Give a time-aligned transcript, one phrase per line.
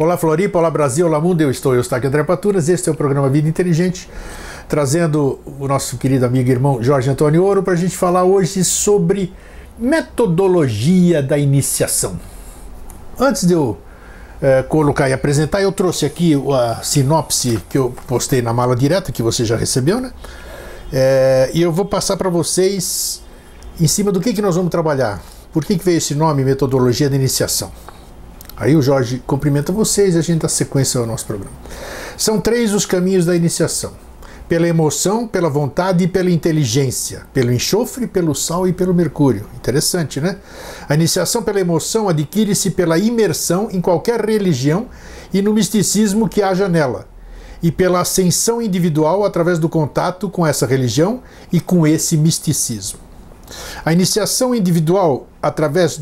[0.00, 2.92] Olá Floripa, olá Brasil, olá mundo, eu estou, eu estou aqui André Paturas, este é
[2.92, 4.08] o programa Vida Inteligente,
[4.66, 8.64] trazendo o nosso querido amigo e irmão Jorge Antônio Ouro para a gente falar hoje
[8.64, 9.30] sobre
[9.78, 12.18] metodologia da iniciação.
[13.18, 13.76] Antes de eu
[14.40, 19.12] é, colocar e apresentar, eu trouxe aqui a sinopse que eu postei na mala direta,
[19.12, 20.12] que você já recebeu, né?
[20.90, 23.22] É, e eu vou passar para vocês
[23.78, 25.20] em cima do que, que nós vamos trabalhar.
[25.52, 27.70] Por que, que veio esse nome, metodologia da iniciação?
[28.60, 31.56] Aí o Jorge cumprimenta vocês e a gente dá sequência ao nosso programa.
[32.14, 33.94] São três os caminhos da iniciação:
[34.46, 39.46] pela emoção, pela vontade e pela inteligência, pelo enxofre, pelo sal e pelo mercúrio.
[39.56, 40.36] Interessante, né?
[40.86, 44.88] A iniciação pela emoção adquire-se pela imersão em qualquer religião
[45.32, 47.08] e no misticismo que haja nela,
[47.62, 52.98] e pela ascensão individual através do contato com essa religião e com esse misticismo.
[53.82, 55.98] A iniciação individual através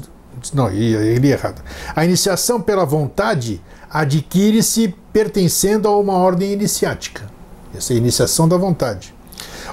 [0.53, 1.63] não, ele errado.
[1.95, 7.31] A iniciação pela vontade adquire-se pertencendo a uma ordem iniciática.
[7.75, 9.15] Essa é a iniciação da vontade.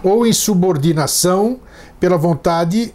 [0.03, 1.59] Ou em subordinação
[1.99, 2.93] pela vontade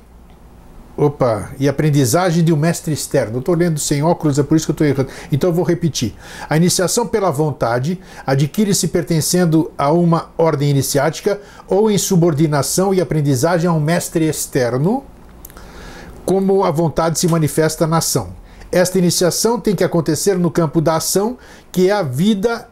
[0.96, 3.38] Opa, e aprendizagem de um mestre externo.
[3.38, 5.08] estou lendo sem óculos, é por isso que estou errando.
[5.32, 6.14] Então eu vou repetir.
[6.46, 13.66] A iniciação pela vontade adquire-se pertencendo a uma ordem iniciática ou em subordinação e aprendizagem
[13.66, 15.02] a um mestre externo
[16.30, 18.28] como a vontade se manifesta na ação.
[18.70, 21.36] Esta iniciação tem que acontecer no campo da ação,
[21.72, 22.68] que é a vida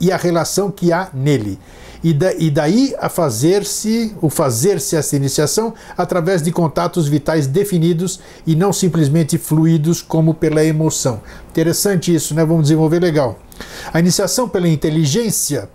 [0.00, 1.58] e a relação que há nele.
[2.04, 8.20] E, da, e daí a fazer-se, o fazer-se essa iniciação através de contatos vitais definidos
[8.46, 11.20] e não simplesmente fluidos como pela emoção.
[11.50, 12.44] Interessante isso, né?
[12.44, 13.40] Vamos desenvolver legal.
[13.92, 15.68] A iniciação pela inteligência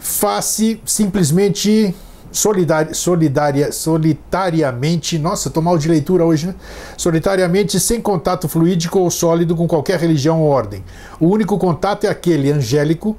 [0.00, 1.94] faz-se simplesmente
[2.32, 6.54] solidária, solitariamente, nossa, estou mal de leitura hoje, né?
[6.96, 10.84] Solitariamente, sem contato fluídico ou sólido com qualquer religião ou ordem.
[11.18, 13.16] O único contato é aquele angélico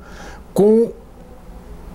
[0.53, 0.91] com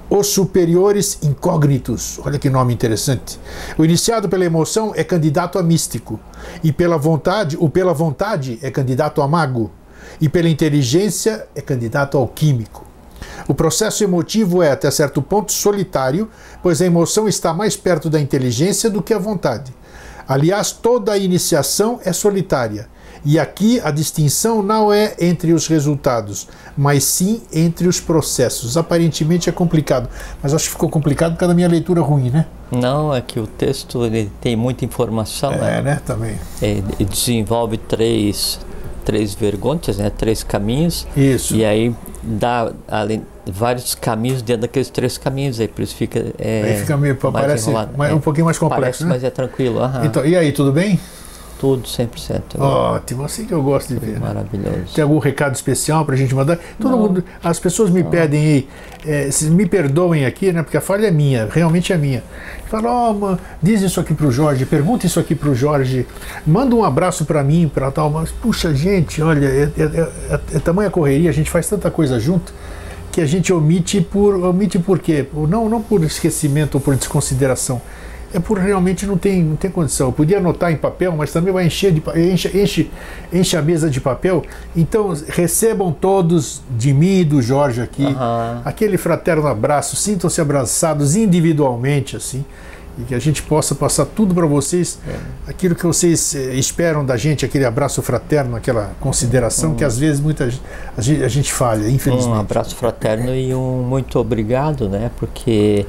[0.08, 2.20] os superiores incógnitos.
[2.24, 3.40] Olha que nome interessante.
[3.76, 6.20] O iniciado pela emoção é candidato a místico,
[6.62, 9.70] e pela vontade, o pela vontade é candidato a mago,
[10.20, 12.85] e pela inteligência é candidato ao químico.
[13.48, 16.28] O processo emotivo é, até certo ponto, solitário,
[16.62, 19.74] pois a emoção está mais perto da inteligência do que a vontade.
[20.28, 22.88] Aliás, toda a iniciação é solitária.
[23.24, 26.46] E aqui a distinção não é entre os resultados,
[26.76, 28.76] mas sim entre os processos.
[28.76, 30.08] Aparentemente é complicado,
[30.40, 32.46] mas acho que ficou complicado por causa da minha leitura ruim, né?
[32.70, 35.52] Não, é que o texto ele tem muita informação.
[35.52, 35.82] É, né?
[35.82, 36.02] né?
[36.04, 36.38] Também.
[36.62, 38.60] Ele desenvolve três,
[39.06, 40.10] três vergonhas, né?
[40.10, 41.06] Três caminhos.
[41.16, 41.54] Isso.
[41.54, 46.26] E aí dá além, vários caminhos dentro daqueles três caminhos aí, por isso fica.
[46.36, 48.82] É, aí fica meio, parece mais, é, um pouquinho mais complexo.
[48.82, 49.10] Parece, né?
[49.10, 49.78] mas é tranquilo.
[49.78, 50.04] Aham.
[50.04, 50.98] Então, e aí, tudo bem?
[51.58, 52.58] Tudo 100%.
[52.58, 54.12] Ótimo, assim que eu gosto de ver.
[54.12, 54.18] Né?
[54.18, 54.76] Maravilhoso.
[54.76, 54.84] Né?
[54.94, 56.58] Tem algum recado especial para a gente mandar?
[56.78, 56.98] Todo Não.
[56.98, 58.10] mundo, as pessoas me Não.
[58.10, 58.68] pedem aí,
[59.06, 60.62] é, me perdoem aqui, né?
[60.62, 62.22] Porque a falha é minha, realmente é minha.
[62.68, 66.06] Fala, oh, diz isso aqui para o Jorge, pergunta isso aqui para o Jorge,
[66.46, 68.10] manda um abraço para mim, para tal.
[68.10, 72.20] Mas, puxa, gente, olha, é, é, é, é tamanha correria, a gente faz tanta coisa
[72.20, 72.52] junto
[73.10, 75.26] que a gente omite por omite por quê?
[75.48, 77.80] Não, não por esquecimento ou por desconsideração
[78.36, 80.08] é por realmente não tem, não tem condição.
[80.08, 82.90] Eu podia anotar em papel, mas também vai encher de enche, enche,
[83.32, 84.42] enche a mesa de papel.
[84.74, 88.60] Então recebam todos de mim e do Jorge aqui uhum.
[88.64, 92.44] aquele fraterno abraço, sintam-se abraçados individualmente assim.
[92.98, 95.50] E que a gente possa passar tudo para vocês, é.
[95.50, 100.18] aquilo que vocês eh, esperam da gente, aquele abraço fraterno, aquela consideração que às vezes
[100.18, 100.48] muita
[100.96, 102.34] a gente, a gente falha, infelizmente.
[102.34, 105.10] Um abraço fraterno e um muito obrigado, né?
[105.18, 105.84] Porque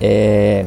[0.00, 0.64] é,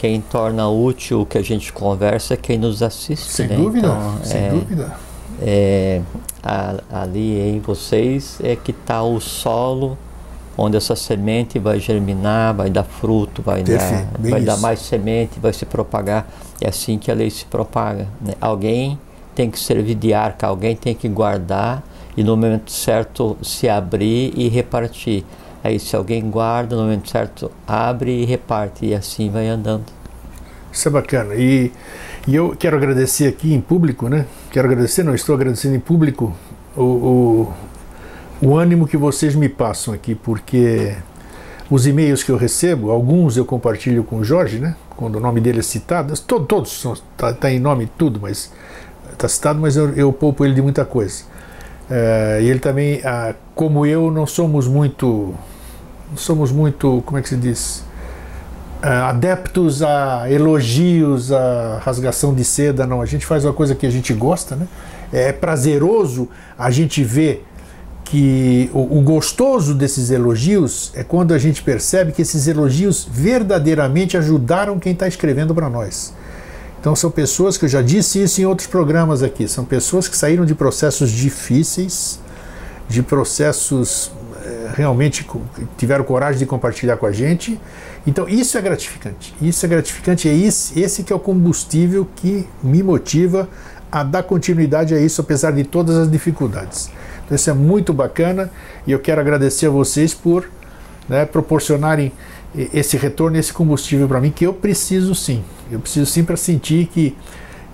[0.00, 3.30] quem torna útil o que a gente conversa é quem nos assiste.
[3.30, 3.56] Sem né?
[3.56, 4.96] dúvida, então, sem é, dúvida.
[5.42, 6.00] É,
[6.42, 9.98] a, ali em vocês é que está o solo
[10.56, 15.52] onde essa semente vai germinar, vai dar fruto, vai, dar, vai dar mais semente, vai
[15.52, 16.26] se propagar.
[16.62, 18.08] É assim que a lei se propaga.
[18.22, 18.32] Né?
[18.40, 18.98] Alguém
[19.34, 21.82] tem que servir de arca, alguém tem que guardar
[22.16, 25.26] e no momento certo se abrir e repartir.
[25.62, 29.84] Aí se alguém guarda, no momento certo abre e reparte, e assim vai andando.
[30.72, 31.34] Isso é bacana.
[31.34, 31.72] E,
[32.26, 34.26] e eu quero agradecer aqui em público, né?
[34.50, 36.34] Quero agradecer, não estou agradecendo em público
[36.76, 37.52] o, o,
[38.40, 40.94] o ânimo que vocês me passam aqui, porque
[41.70, 44.74] os e-mails que eu recebo, alguns eu compartilho com o Jorge, né?
[44.96, 48.52] Quando o nome dele é citado, todos, todos está tá em nome tudo, mas
[49.12, 51.24] está citado, mas eu, eu poupo ele de muita coisa.
[51.90, 55.34] Uh, e ele também, uh, como eu, não somos muito,
[56.16, 57.84] somos muito, como é que se diz,
[58.82, 63.00] uh, adeptos a elogios, a rasgação de seda, não.
[63.00, 64.66] A gente faz uma coisa que a gente gosta, né?
[65.12, 66.28] É prazeroso
[66.58, 67.46] a gente ver
[68.04, 74.16] que o, o, gostoso desses elogios é quando a gente percebe que esses elogios verdadeiramente
[74.16, 76.12] ajudaram quem está escrevendo para nós.
[76.80, 80.16] Então são pessoas que eu já disse isso em outros programas aqui, são pessoas que
[80.16, 82.18] saíram de processos difíceis,
[82.88, 84.10] de processos
[84.74, 85.26] realmente
[85.76, 87.60] tiveram coragem de compartilhar com a gente.
[88.06, 89.34] Então isso é gratificante.
[89.40, 93.48] Isso é gratificante, é esse, esse que é o combustível que me motiva
[93.90, 96.90] a dar continuidade a isso, apesar de todas as dificuldades.
[97.24, 98.50] Então isso é muito bacana
[98.86, 100.48] e eu quero agradecer a vocês por
[101.08, 102.12] né, proporcionarem
[102.72, 105.44] esse retorno, esse combustível para mim, que eu preciso sim.
[105.70, 107.16] Eu preciso sim para sentir que,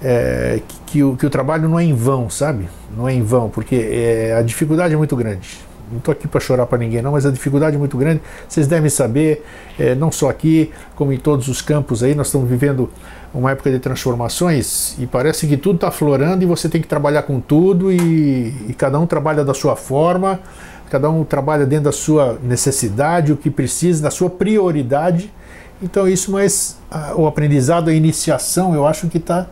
[0.03, 2.69] é, que, que, o, que o trabalho não é em vão, sabe?
[2.95, 5.66] Não é em vão, porque é, a dificuldade é muito grande.
[5.91, 8.21] Não estou aqui para chorar para ninguém, não, mas a dificuldade é muito grande.
[8.49, 9.45] Vocês devem saber,
[9.79, 12.91] é, não só aqui, como em todos os campos aí, nós estamos vivendo
[13.33, 17.23] uma época de transformações e parece que tudo está florando e você tem que trabalhar
[17.23, 20.41] com tudo e, e cada um trabalha da sua forma
[20.91, 25.33] cada um trabalha dentro da sua necessidade, o que precisa, da sua prioridade.
[25.83, 29.47] Então, isso, mas a, o aprendizado, a iniciação, eu acho que está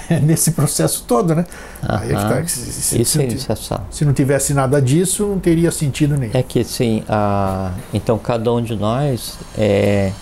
[0.22, 1.44] nesse processo todo, né?
[1.82, 3.80] Aham, é tá, se, se, isso se, é iniciação.
[3.90, 6.32] Se não tivesse nada disso, não teria sentido nenhum.
[6.34, 10.12] É que, sim, a, então cada um de nós é,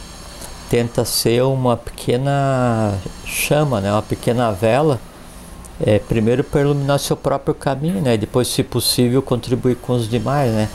[0.68, 2.94] tenta ser uma pequena
[3.24, 3.92] chama, né?
[3.92, 5.00] uma pequena vela
[5.80, 8.16] é, primeiro para iluminar seu próprio caminho, né?
[8.16, 10.68] Depois, se possível, contribuir com os demais, né?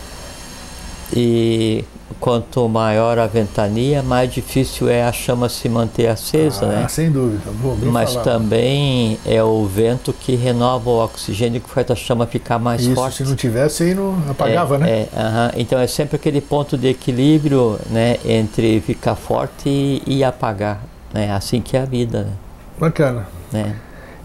[1.16, 1.86] E
[2.20, 6.88] quanto maior a ventania, mais difícil é a chama se manter acesa, ah, né?
[6.88, 7.52] Sem dúvida.
[7.52, 8.24] Vou Mas falar.
[8.24, 12.96] também é o vento que renova o oxigênio que faz a chama ficar mais Isso,
[12.96, 13.18] forte.
[13.18, 14.90] se não tivesse aí não apagava, é, né?
[14.90, 15.54] É, uh -huh.
[15.58, 21.32] Então é sempre aquele ponto de equilíbrio, né, entre ficar forte e, e apagar, né?
[21.32, 22.24] Assim que é a vida.
[22.24, 22.32] Né?
[22.80, 23.28] Bacana.
[23.52, 23.76] Né?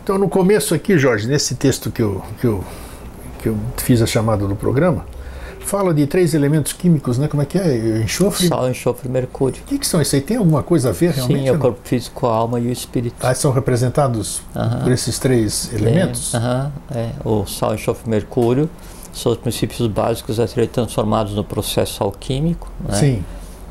[0.03, 2.65] Então, no começo aqui, Jorge, nesse texto que eu, que eu,
[3.41, 5.05] que eu fiz a chamada do programa,
[5.71, 7.29] fala de três elementos químicos, né?
[7.29, 8.03] Como é que é?
[8.03, 8.49] Enxofre?
[8.49, 9.63] Sal, enxofre e mercúrio.
[9.63, 10.21] O que, que são isso aí?
[10.21, 11.43] Tem alguma coisa a ver realmente?
[11.43, 13.15] Sim, é o corpo físico, a alma e o espírito.
[13.21, 14.83] Ah, são representados uh -huh.
[14.83, 16.35] por esses três elementos?
[16.35, 17.11] É, uh -huh, é.
[17.25, 18.69] O sal, enxofre e mercúrio
[19.13, 22.69] são os princípios básicos a serem transformados no processo alquímico.
[22.89, 22.95] Né?
[22.95, 23.25] Sim.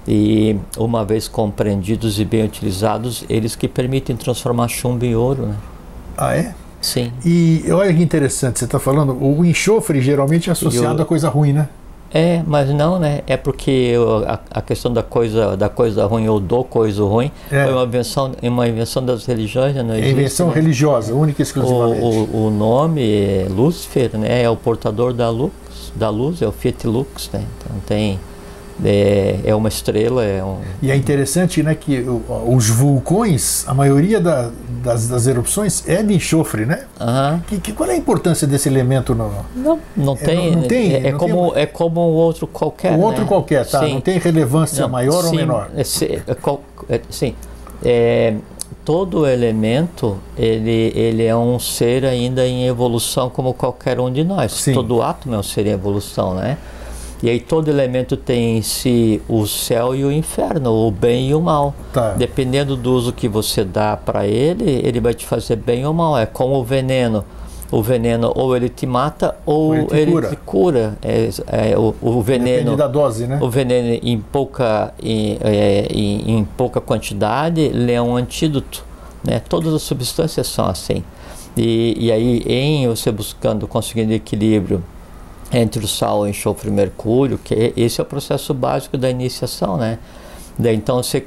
[0.07, 5.55] E uma vez compreendidos e bem utilizados, eles que permitem transformar chumbo em ouro, né?
[6.17, 6.55] Ah, é?
[6.81, 7.11] Sim.
[7.25, 11.27] E olha que interessante, você está falando, o enxofre geralmente é associado eu, a coisa
[11.27, 11.67] ruim, né?
[12.13, 13.21] É, mas não, né?
[13.27, 13.93] É porque
[14.27, 17.63] a, a, questão da coisa, da coisa ruim ou do coisa ruim é.
[17.63, 19.83] foi uma invenção, uma invenção das religiões, né?
[19.83, 20.53] Não existe, é invenção né?
[20.55, 22.01] religiosa, única e exclusivamente.
[22.01, 24.43] O, o, o, nome é Lúcifer, né?
[24.43, 25.51] É o portador da luz,
[25.95, 27.43] da luz, é o Fiat Lux, né?
[27.57, 28.19] Então tem
[28.83, 30.23] é, é uma estrela.
[30.23, 30.57] É um...
[30.81, 32.05] E é interessante né, que
[32.47, 34.49] os vulcões, a maioria da,
[34.83, 36.85] das, das, erupções é de enxofre, né?
[36.99, 37.39] Uhum.
[37.47, 39.13] Que, que, qual é a importância desse elemento?
[39.13, 39.31] No...
[39.55, 40.47] Não, não tem.
[40.47, 41.63] É, não, não tem, é, é não como, tem...
[41.63, 42.93] é como o outro qualquer.
[42.93, 43.27] O outro né?
[43.27, 43.79] qualquer, tá?
[43.81, 43.95] Sim.
[43.95, 45.69] Não tem relevância não, maior sim, ou menor?
[45.75, 47.35] É, é, sim.
[48.85, 54.53] todo elemento ele, ele é um ser ainda em evolução como qualquer um de nós.
[54.53, 54.73] Sim.
[54.73, 56.57] Todo átomo é um ser em evolução, né?
[57.21, 61.35] E aí todo elemento tem em si o céu e o inferno, o bem e
[61.35, 61.73] o mal.
[61.91, 62.13] Tá.
[62.13, 66.17] Dependendo do uso que você dá para ele, ele vai te fazer bem ou mal.
[66.17, 67.25] É como o veneno.
[67.71, 70.29] O veneno ou ele te mata ou, ou ele, te, ele cura.
[70.29, 70.97] te cura.
[71.03, 71.29] É,
[71.71, 72.57] é o, o, veneno.
[72.57, 73.37] Depende da dose, né?
[73.41, 78.83] O veneno em pouca, em, é, em, em pouca quantidade ele é um antídoto.
[79.23, 79.39] Né?
[79.39, 81.03] Todas as substâncias são assim.
[81.57, 84.81] E, e aí, em você buscando, conseguindo equilíbrio
[85.51, 89.99] entre o sal, enxofre e mercúrio, que esse é o processo básico da iniciação, né?
[90.57, 91.25] Daí, então você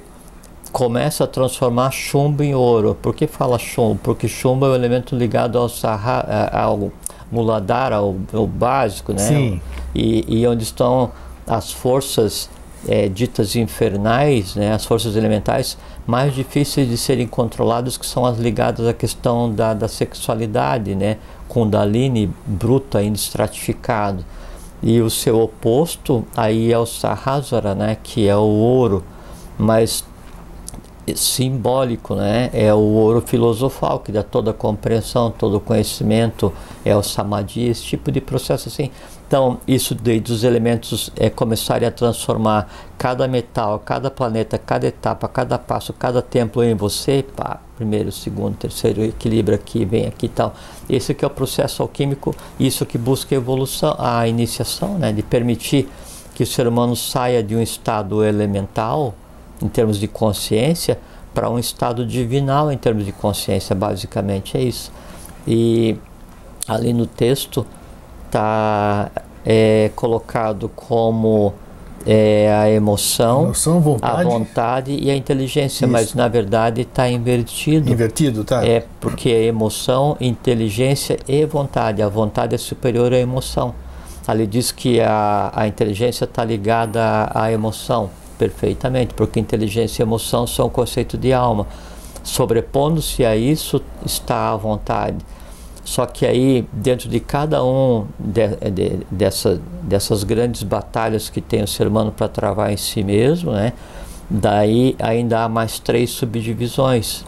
[0.71, 2.97] começa a transformar chumbo em ouro.
[3.00, 4.00] Por que fala chumbo?
[4.02, 6.91] Porque chumbo é o elemento ligado ao, sarra, ao
[7.31, 9.19] muladar, ao, ao básico, né?
[9.19, 9.61] Sim.
[9.95, 11.11] E, e onde estão
[11.47, 12.49] as forças
[12.89, 18.39] é, ditas infernais, né, as forças elementais mais difíceis de serem controladas, que são as
[18.39, 24.25] ligadas à questão da, da sexualidade, né, Kundalini bruto ainda estratificado.
[24.83, 29.05] E o seu oposto aí é o Sahasrara, né, que é o ouro,
[29.57, 30.05] mas
[31.15, 32.51] simbólico, né?
[32.53, 36.53] É o ouro filosofal que dá toda a compreensão, todo o conhecimento,
[36.85, 38.91] é o samadhi, esse tipo de processo assim.
[39.33, 45.59] Então, isso dos elementos é começarem a transformar cada metal, cada planeta, cada etapa, cada
[45.59, 50.55] passo, cada templo em você, pá, primeiro, segundo, terceiro, equilíbrio aqui, vem aqui e tal.
[50.87, 55.23] Esse que é o processo alquímico, isso que busca a evolução, a iniciação, né, de
[55.23, 55.89] permitir
[56.35, 59.15] que o ser humano saia de um estado elemental,
[59.62, 60.99] em termos de consciência,
[61.33, 64.93] para um estado divinal em termos de consciência, basicamente é isso.
[65.47, 65.97] E
[66.69, 67.67] ali no texto
[68.33, 69.11] tá
[69.44, 71.52] é colocado como
[72.06, 74.20] é, a emoção, emoção vontade.
[74.20, 75.92] a vontade e a inteligência, Isso.
[75.92, 77.90] mas na verdade está invertido.
[77.90, 78.64] Invertido, tá?
[78.66, 82.02] É porque é emoção, inteligência e vontade.
[82.02, 83.75] A vontade é superior à emoção.
[84.26, 90.04] Ali diz que a, a inteligência está ligada à, à emoção, perfeitamente, porque inteligência e
[90.04, 91.66] emoção são conceito de alma.
[92.22, 95.16] Sobrepondo-se a isso está a vontade.
[95.85, 101.62] Só que aí, dentro de cada um de, de, dessa, dessas grandes batalhas que tem
[101.62, 103.73] o ser humano para travar em si mesmo, né?
[104.33, 107.25] daí ainda há mais três subdivisões,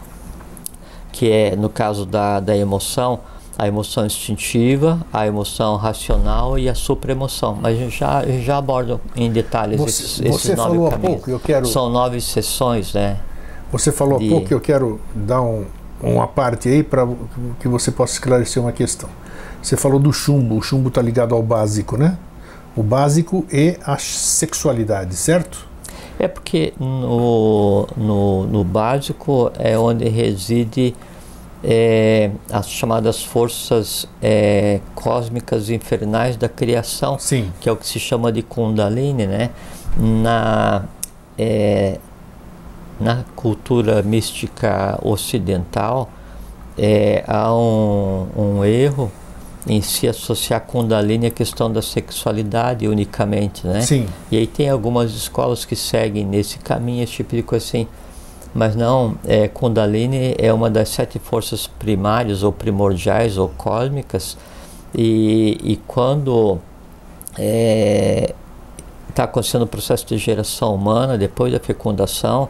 [1.11, 3.19] que é, no caso da, da emoção,
[3.57, 7.57] a emoção instintiva, a emoção racional e a supraemoção.
[7.61, 11.13] Mas já, já abordo em detalhes você, esses, esses você nove falou caminhos.
[11.13, 11.67] Há pouco, eu quero...
[11.67, 13.19] São nove sessões, né?
[13.71, 14.27] Você falou de...
[14.27, 15.65] há pouco que eu quero dar um,
[16.13, 17.07] uma parte aí para
[17.59, 19.09] que você possa esclarecer uma questão.
[19.61, 22.17] Você falou do chumbo, o chumbo está ligado ao básico, né?
[22.75, 25.67] O básico e a sexualidade, certo?
[26.19, 30.95] É porque no, no, no básico é onde reside
[31.63, 37.51] é, as chamadas forças é, cósmicas infernais da criação, Sim.
[37.59, 39.49] que é o que se chama de Kundalini, né?
[39.97, 40.83] Na,
[41.37, 41.97] é,
[42.99, 46.09] na cultura mística ocidental,
[46.77, 49.11] é, há um, um, erro
[49.67, 53.81] em se associar Kundalini à questão da sexualidade unicamente, né?
[53.81, 54.07] Sim.
[54.31, 57.87] E aí tem algumas escolas que seguem nesse caminho, esse tipo de coisa assim.
[58.53, 64.37] Mas não, é, Kundalini é uma das sete forças primárias ou primordiais ou cósmicas
[64.97, 66.57] e, e quando
[67.31, 68.33] está é,
[69.13, 72.47] tá acontecendo o processo de geração humana, depois da fecundação,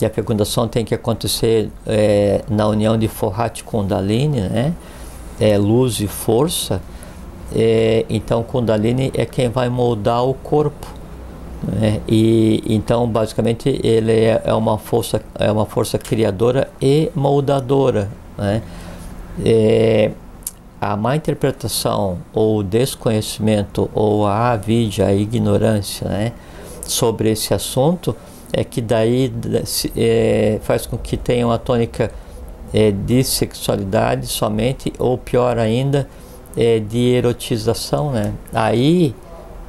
[0.00, 4.72] e a fecundação tem que acontecer é, na união de Forrat Kundalini, né?
[5.40, 6.80] É, luz e força.
[7.54, 10.86] É, então Kundalini é quem vai moldar o corpo.
[11.62, 12.00] Né?
[12.06, 18.08] E então basicamente ele é, é, uma força é uma força criadora e moldadora.
[18.36, 18.62] Né?
[19.44, 20.10] É,
[20.80, 26.32] a má interpretação ou desconhecimento ou a avidya, a ignorância, né?
[26.86, 28.14] sobre esse assunto
[28.52, 29.32] é que daí
[29.96, 32.10] é, faz com que tenha uma tônica
[32.72, 36.08] é, de sexualidade somente, ou pior ainda,
[36.56, 38.32] é, de erotização, né?
[38.52, 39.14] Aí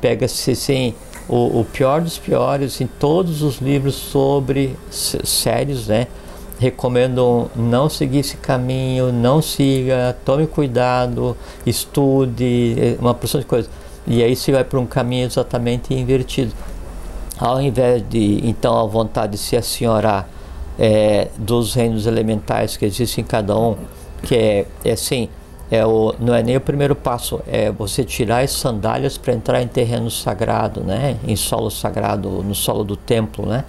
[0.01, 0.93] pega-se assim,
[1.27, 6.07] o, o, pior dos piores em todos os livros sobre sérios, né?
[6.57, 13.69] Recomendam não seguir esse caminho, não siga, tome cuidado, estude, é, uma porção de coisas.
[14.07, 16.53] E aí se vai para um caminho exatamente invertido
[17.39, 20.27] ao invés de então a vontade de se assenhorar
[20.77, 23.75] é, dos reinos elementais que existem em cada um,
[24.23, 25.29] que é, é assim,
[25.71, 29.61] é o, não é nem o primeiro passo, é você tirar as sandálias para entrar
[29.61, 31.17] em terreno sagrado, né?
[31.27, 33.45] em solo sagrado, no solo do templo.
[33.45, 33.63] Né?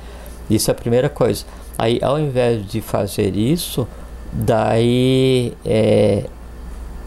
[0.49, 1.45] Isso é a primeira coisa.
[1.77, 3.87] Aí, ao invés de fazer isso,
[4.33, 6.25] daí é,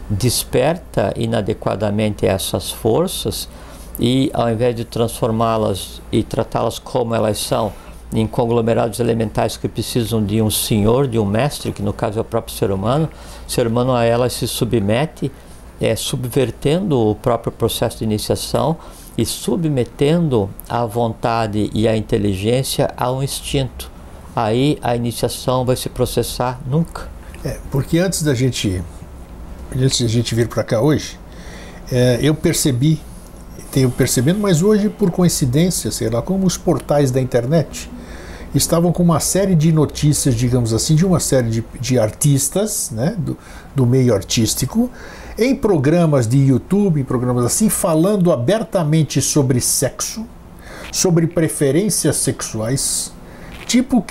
[0.08, 3.48] desperta inadequadamente essas forças
[3.98, 7.72] e ao invés de transformá-las e tratá-las como elas são,
[8.12, 12.22] em conglomerados elementais que precisam de um senhor, de um mestre, que no caso é
[12.22, 13.08] o próprio ser humano,
[13.46, 15.32] o ser humano a elas se submete,
[15.80, 18.76] é, subvertendo o próprio processo de iniciação
[19.18, 23.90] e submetendo a vontade e a inteligência ao instinto.
[24.34, 27.08] Aí a iniciação vai se processar nunca.
[27.44, 28.82] É, porque antes da gente,
[29.76, 31.18] antes da gente vir para cá hoje,
[31.90, 33.00] é, eu percebi
[33.74, 37.90] tenho percebendo, mas hoje, por coincidência, sei lá, como os portais da internet
[38.54, 43.16] estavam com uma série de notícias, digamos assim, de uma série de, de artistas, né,
[43.18, 43.36] do,
[43.74, 44.88] do meio artístico,
[45.36, 50.24] em programas de YouTube, em programas assim, falando abertamente sobre sexo,
[50.92, 53.12] sobre preferências sexuais,
[53.66, 54.06] tipo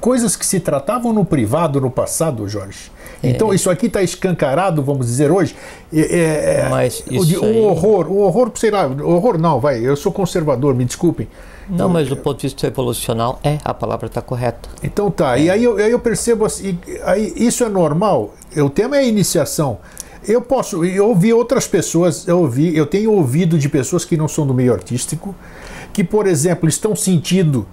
[0.00, 2.90] coisas que se tratavam no privado no passado, Jorge.
[3.24, 3.30] É.
[3.30, 5.54] Então isso aqui está escancarado, vamos dizer hoje.
[5.92, 9.78] É, é, Mas isso o, o horror, o horror, sei lá, horror não, vai.
[9.80, 11.28] Eu sou conservador, me desculpem.
[11.68, 14.68] Não, mas do ponto de vista evolucional, é, a palavra está correta.
[14.82, 18.34] Então tá, e aí eu, aí eu percebo assim, aí, isso é normal.
[18.56, 19.78] O tema é iniciação.
[20.26, 24.26] Eu posso, eu ouvi outras pessoas, eu ouvi, eu tenho ouvido de pessoas que não
[24.26, 25.34] são do meio artístico,
[25.92, 27.66] que, por exemplo, estão sentindo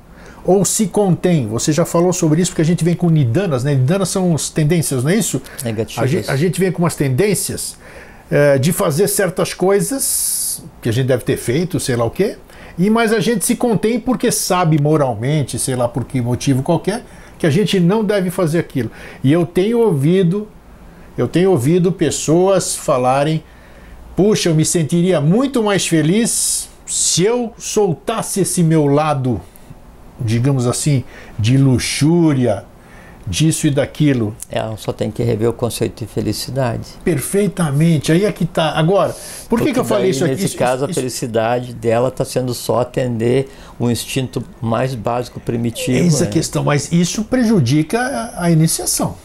[0.46, 1.48] ou se contém.
[1.48, 3.76] Você já falou sobre isso porque a gente vem com nidanas, né?
[3.76, 5.42] Nidanas são as tendências, não é isso?
[5.64, 6.04] Negativas.
[6.04, 7.78] A gente, a gente vem com umas tendências
[8.30, 12.38] é, de fazer certas coisas que a gente deve ter feito, sei lá o quê,
[12.78, 17.04] e mas a gente se contém porque sabe moralmente, sei lá por que motivo qualquer,
[17.38, 18.92] que a gente não deve fazer aquilo.
[19.24, 20.48] E eu tenho ouvido,
[21.18, 23.44] eu tenho ouvido pessoas falarem
[24.16, 29.40] Puxa, eu me sentiria muito mais feliz se eu soltasse esse meu lado,
[30.24, 31.04] digamos assim,
[31.38, 32.66] de luxúria,
[33.26, 34.36] disso e daquilo.
[34.50, 36.88] Ela só tem que rever o conceito de felicidade.
[37.04, 38.12] Perfeitamente.
[38.12, 38.72] Aí é que tá.
[38.72, 39.16] Agora,
[39.50, 40.34] por que, que eu falei isso aqui?
[40.34, 43.50] Nesse isso, caso, isso, a felicidade dela está sendo só atender
[43.80, 46.08] o instinto mais básico primitivo.
[46.08, 46.32] Essa né?
[46.32, 49.16] questão, mas isso prejudica a iniciação.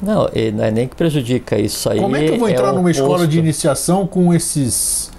[0.00, 1.98] Não, não é nem que prejudica isso aí.
[1.98, 3.02] Como é que eu vou entrar é numa oposto.
[3.02, 5.10] escola de iniciação com esses,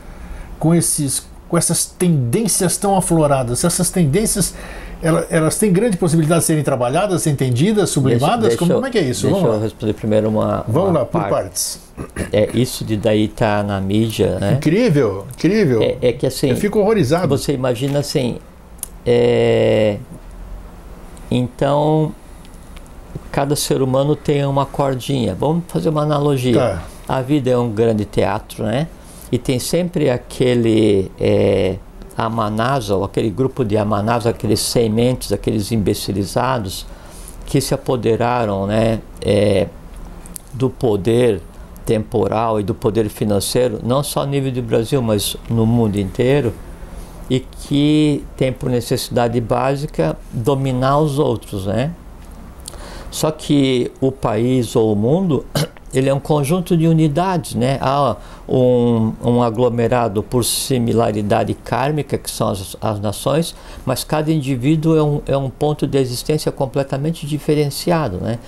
[0.57, 3.63] com esses, com essas tendências tão afloradas?
[3.65, 4.53] Essas tendências,
[5.01, 8.49] elas, elas têm grande possibilidade de serem trabalhadas, entendidas, sublimadas?
[8.49, 9.23] Deixa, como, como, é que é isso?
[9.23, 9.63] Deixa Vamos eu lá.
[9.63, 10.63] responder primeiro uma.
[10.67, 11.29] Vamos uma lá, por parte.
[11.29, 11.81] partes.
[12.31, 14.53] É, isso de daí tá na mídia, né?
[14.53, 15.81] Incrível, incrível.
[15.81, 16.49] É, é que assim.
[16.49, 17.27] eu fico horrorizado.
[17.37, 18.37] Você imagina assim.
[19.05, 19.97] é,
[21.31, 22.13] Então,
[23.31, 25.35] cada ser humano tem uma cordinha.
[25.35, 26.59] Vamos fazer uma analogia.
[26.59, 26.83] Tá.
[27.07, 28.87] A vida é um grande teatro, né?
[29.31, 31.75] E tem sempre aquele é,
[32.25, 36.85] amanasa, ou aquele grupo de amanasa, aqueles sementes, aqueles imbecilizados
[37.45, 38.99] que se apoderaram, né?
[39.21, 39.67] é,
[40.53, 41.41] do poder
[41.85, 46.53] temporal e do poder financeiro, não só a nível do Brasil, mas no mundo inteiro,
[47.29, 51.91] e que tem por necessidade básica dominar os outros, né?
[53.11, 55.45] Só que o país ou o mundo,
[55.93, 57.77] ele é um conjunto de unidades, né?
[57.81, 58.15] Há
[58.47, 65.03] um, um aglomerado por similaridade kármica, que são as, as nações, mas cada indivíduo é
[65.03, 68.39] um, é um ponto de existência completamente diferenciado, né?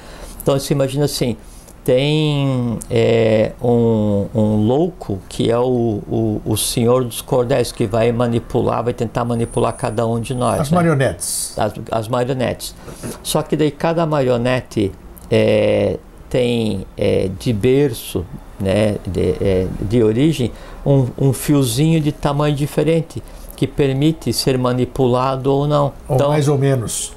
[0.42, 1.36] Então você imagina assim,
[1.84, 5.64] tem é, um, um, louco que é o,
[6.08, 10.62] o, o, senhor dos cordéis que vai manipular, vai tentar manipular cada um de nós.
[10.62, 10.76] As né?
[10.76, 11.58] marionetes.
[11.58, 12.76] As, as, marionetes.
[13.24, 14.92] Só que daí cada marionete
[15.30, 15.98] é,
[16.32, 18.26] tem é, de berço,
[18.58, 20.52] né, de, de origem,
[20.86, 23.22] um, um fiozinho de tamanho diferente
[23.56, 25.94] que permite ser manipulado ou não.
[26.08, 27.14] Ou então, mais ou menos.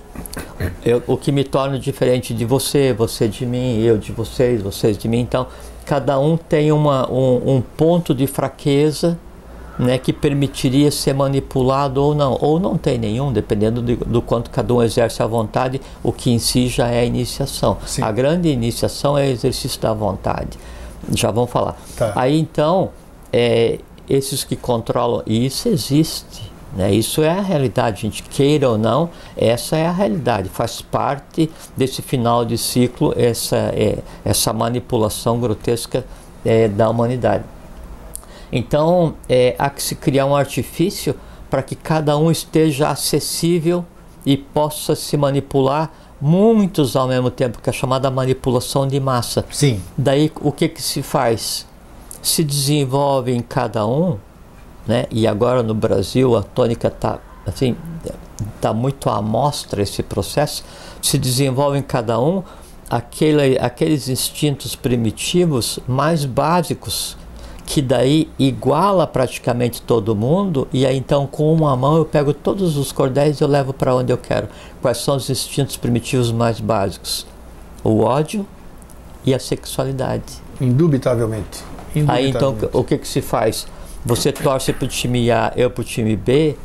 [0.84, 4.98] Eu, o que me torna diferente de você, você de mim, eu de vocês, vocês
[4.98, 5.20] de mim.
[5.20, 5.46] Então,
[5.86, 9.18] cada um tem uma, um, um, ponto de fraqueza
[9.78, 12.38] né, que permitiria ser manipulado ou não.
[12.40, 16.30] Ou não tem nenhum, dependendo de, do quanto cada um exerce a vontade, o que
[16.30, 17.78] em si já é a iniciação.
[17.86, 18.02] Sim.
[18.02, 20.58] A grande iniciação é o exercício da vontade.
[21.12, 21.76] Já vamos falar.
[21.96, 22.12] Tá.
[22.14, 22.90] Aí então,
[23.32, 26.54] é, esses que controlam, e isso existe.
[26.76, 26.92] Né?
[26.92, 32.02] Isso é a realidade, gente queira ou não, essa é a realidade, faz parte desse
[32.02, 36.04] final de ciclo, essa, é, essa manipulação grotesca
[36.44, 37.44] é, da humanidade.
[38.54, 41.14] Então, é, há que se criar um artifício
[41.50, 43.84] para que cada um esteja acessível
[44.24, 49.44] e possa se manipular muitos ao mesmo tempo, que é chamada manipulação de massa.
[49.50, 49.82] Sim.
[49.98, 51.66] Daí, o que, que se faz?
[52.22, 54.16] Se desenvolve em cada um
[54.86, 55.06] né?
[55.10, 57.76] E agora no Brasil a tônica está assim,
[58.60, 60.64] tá muito à mostra esse processo.
[61.00, 62.42] Se desenvolve em cada um
[62.88, 67.16] aquele, aqueles instintos primitivos mais básicos
[67.66, 72.76] que daí iguala praticamente todo mundo e aí então com uma mão eu pego todos
[72.76, 74.48] os cordéis e eu levo para onde eu quero.
[74.82, 77.26] Quais são os instintos primitivos mais básicos?
[77.82, 78.46] O ódio
[79.24, 80.24] e a sexualidade.
[80.60, 81.62] Indubitavelmente.
[81.94, 82.10] Indubitavelmente.
[82.10, 83.66] Aí então o que que se faz?
[84.04, 86.56] você torce para o time A, eu para o time B,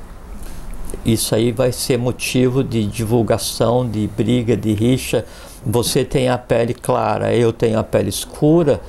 [1.05, 5.23] isso aí vai ser motivo de divulgação, de briga, de rixa.
[5.65, 8.81] Você tem a pele clara, eu tenho a pele escura.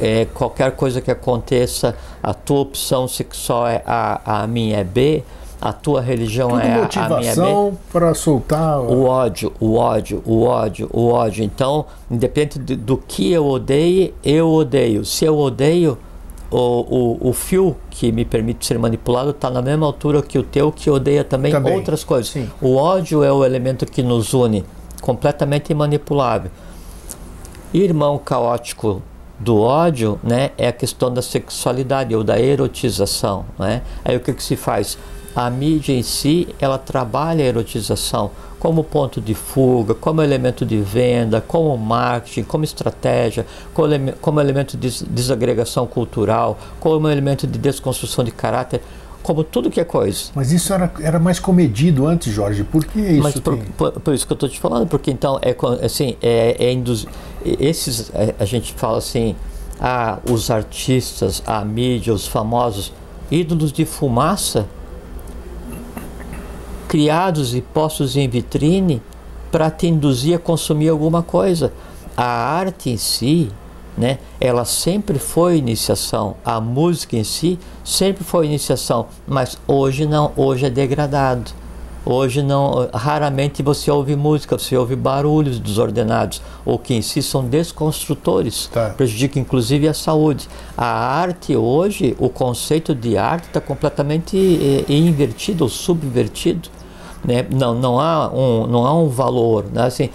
[0.00, 5.24] É, qualquer coisa que aconteça, a tua opção sexual é A, a minha é B,
[5.60, 7.76] a tua religião Tudo é a, a minha é B.
[7.92, 11.44] para soltar o ódio, o ódio, o ódio, o ódio.
[11.44, 15.04] Então, independente do, do que eu odeie, eu odeio.
[15.04, 15.98] Se eu odeio,
[16.50, 20.42] o, o, o, fio que me permite ser manipulado está na mesma altura que o
[20.42, 21.74] teu, que odeia também, também.
[21.74, 22.30] outras coisas.
[22.30, 22.48] Sim.
[22.62, 24.64] O ódio é o elemento que nos une,
[25.02, 26.50] completamente imanipulável.
[27.74, 29.02] Irmão caótico
[29.38, 33.44] do ódio né, é a questão da sexualidade ou da erotização.
[33.58, 33.82] Né?
[34.04, 34.98] Aí o que, que se faz?
[35.36, 40.80] A mídia em si, ela trabalha a erotização como ponto de fuga, como elemento de
[40.80, 43.88] venda, como marketing, como estratégia, como,
[44.20, 48.82] como elemento de desagregação cultural, como elemento de desconstrução de caráter,
[49.28, 50.30] como tudo que é coisa.
[50.34, 52.64] Mas isso era, era mais comedido antes, Jorge.
[52.64, 53.22] Por que isso?
[53.22, 56.56] Mas por, por, por isso que eu estou te falando, porque então é assim, é,
[56.58, 57.06] é induz,
[57.44, 59.36] esses a gente fala assim,
[59.78, 62.90] ah, os artistas, a mídia, os famosos
[63.30, 64.66] ídolos de fumaça
[66.88, 69.02] criados e postos em vitrine
[69.52, 71.70] para te induzir a consumir alguma coisa.
[72.16, 73.50] A arte em si,
[73.98, 74.18] né?
[74.40, 80.66] Ela sempre foi iniciação, a música em si sempre foi iniciação, mas hoje não, hoje
[80.66, 81.50] é degradado.
[82.10, 87.44] Hoje não, raramente você ouve música, você ouve barulhos desordenados ou que em si são
[87.44, 88.90] desconstrutores, tá.
[88.96, 90.48] prejudica inclusive a saúde.
[90.74, 94.38] A arte hoje, o conceito de arte está completamente
[94.88, 96.70] eh, invertido ou subvertido,
[97.22, 97.44] né?
[97.50, 99.82] Não, não há um, não há um valor, né?
[99.82, 100.08] Assim,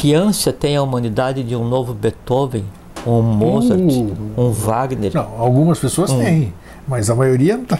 [0.00, 2.64] que ânsia tem a humanidade de um novo Beethoven,
[3.06, 5.12] um Mozart, uh, um Wagner?
[5.14, 6.54] Não, algumas pessoas um, têm
[6.88, 7.78] mas a maioria tá,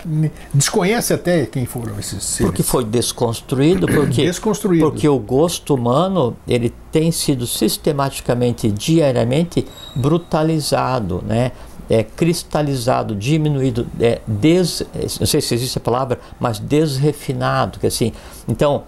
[0.52, 2.50] desconhece até quem foram esses seres.
[2.50, 4.85] Porque foi desconstruído, porque, desconstruído.
[4.85, 11.52] porque o gosto humano ele tem sido sistematicamente, diariamente brutalizado, né?
[11.88, 14.87] É, cristalizado, diminuído, é, des,
[15.18, 18.12] não sei se existe a palavra, mas desrefinado, que assim,
[18.46, 18.85] então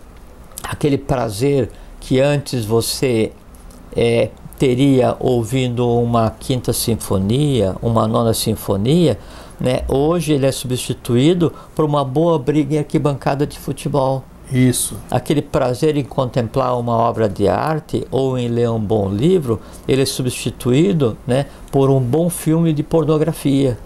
[0.63, 1.69] aquele prazer
[2.03, 3.31] que antes você
[3.95, 9.17] é, teria ouvindo uma quinta sinfonia, uma nona sinfonia,
[9.61, 9.83] né?
[9.87, 14.25] Hoje ele é substituído por uma boa briga em arquibancada de futebol.
[14.51, 14.97] Isso.
[15.09, 20.03] Aquele prazer em contemplar uma obra de arte ou em ler um bom livro, ele
[20.03, 23.79] é substituído né, por um bom filme de pornografia.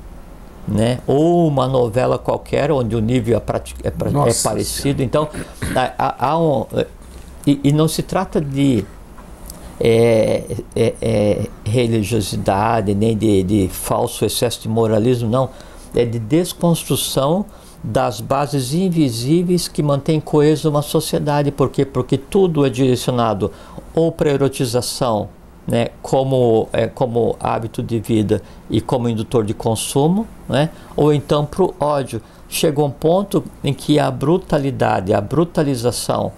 [0.67, 0.99] Né?
[1.07, 5.03] Ou uma novela qualquer onde o nível é, é, é parecido.
[5.03, 5.29] Então,
[5.97, 6.67] há, há um,
[7.47, 8.85] e, e, não se trata de
[9.79, 10.43] é,
[10.75, 15.51] é, é, religiosidade, nem de, de falso excesso de moralismo, não
[15.95, 17.47] é de desconstrução
[17.83, 21.53] das bases invisíveis que mantêm coesa uma sociedade.
[21.53, 21.85] Por quê?
[21.85, 23.53] Porque tudo é direcionado
[23.95, 25.29] ou para erotização,
[25.67, 31.47] né, como, é, como hábito de vida e como indutor de consumo, né, ou então
[31.47, 32.21] para o ódio.
[32.49, 36.33] Chegou um ponto em que a brutalidade, a brutalização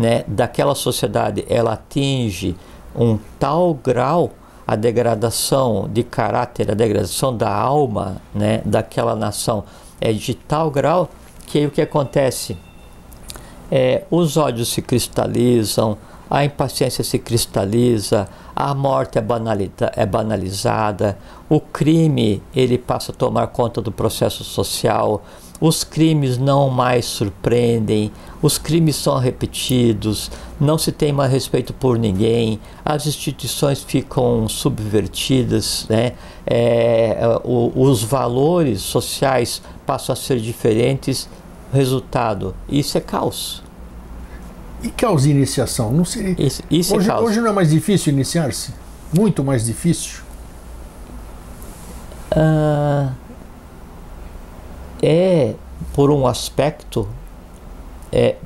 [0.00, 2.56] né, daquela sociedade, ela atinge
[2.96, 4.30] um tal grau
[4.66, 9.64] a degradação de caráter, a degradação da alma né, daquela nação
[10.00, 11.10] é de tal grau
[11.46, 12.56] que aí o que acontece?
[13.70, 15.98] É, os ódios se cristalizam,
[16.30, 23.14] a impaciência se cristaliza, a morte é, banalita, é banalizada, o crime ele passa a
[23.14, 25.24] tomar conta do processo social,
[25.60, 31.98] os crimes não mais surpreendem, os crimes são repetidos, não se tem mais respeito por
[31.98, 36.14] ninguém, as instituições ficam subvertidas, né?
[36.46, 41.28] É, o, os valores sociais passam a ser diferentes.
[41.72, 43.62] Resultado: isso é caos.
[44.82, 45.92] E caos de iniciação?
[45.92, 46.34] Não seria.
[46.38, 48.72] Isso, isso é hoje, é hoje não é mais difícil iniciar-se?
[49.12, 50.20] Muito mais difícil?
[52.32, 53.12] Uh,
[55.02, 55.54] é,
[55.92, 57.08] por um aspecto,
[58.12, 58.36] é,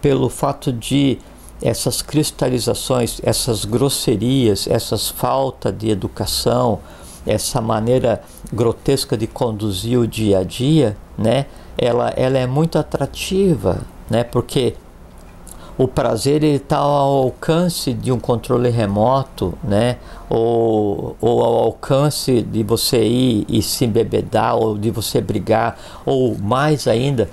[0.00, 1.18] pelo fato de
[1.62, 6.80] essas cristalizações, essas grosserias, essas falta de educação,
[7.26, 8.22] essa maneira
[8.52, 11.46] grotesca de conduzir o dia a dia, né?
[11.76, 14.22] Ela, ela é muito atrativa, né?
[14.22, 14.74] Porque
[15.76, 19.96] o prazer está ao alcance de um controle remoto, né?
[20.30, 26.36] Ou, ou ao alcance de você ir e se embebedar, ou de você brigar, ou
[26.38, 27.28] mais ainda,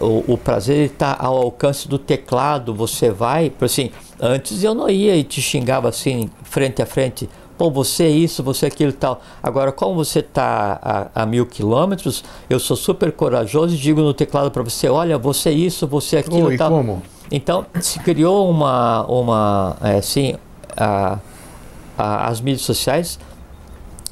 [0.00, 2.74] o, o prazer está ao alcance do teclado.
[2.74, 3.90] Você vai, assim,
[4.20, 7.28] antes eu não ia e te xingava assim, frente a frente.
[7.62, 9.22] Pô, você é isso, você é aquilo e tal.
[9.40, 10.80] Agora, como você está
[11.14, 15.16] a, a, mil quilômetros, eu sou super corajoso e digo no teclado para você: olha,
[15.16, 16.72] você é isso, você é aquilo e tal.
[16.72, 17.00] Como?
[17.30, 20.34] Então, se criou uma, uma é, assim,
[20.76, 21.20] a,
[21.96, 23.16] a, as mídias sociais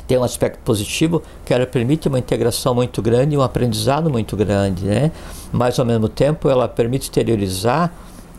[0.07, 4.85] têm um aspecto positivo que ela permite uma integração muito grande, um aprendizado muito grande,
[4.85, 5.11] né?
[5.51, 7.93] Mas ao mesmo tempo ela permite exteriorizar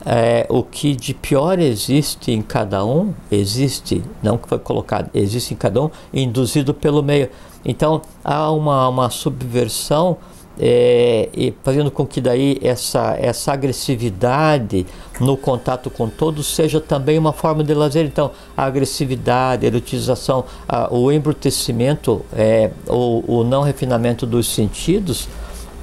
[0.06, 5.54] é, o que de pior existe em cada um, existe, não que foi colocado, existe
[5.54, 7.30] em cada um, induzido pelo meio.
[7.64, 10.18] Então há uma, uma subversão
[10.60, 14.86] é, e fazendo com que daí essa, essa agressividade
[15.20, 18.06] no contato com todos seja também uma forma de lazer.
[18.06, 25.28] Então, a agressividade, a eroticização, a, o embrutecimento, é, o, o não refinamento dos sentidos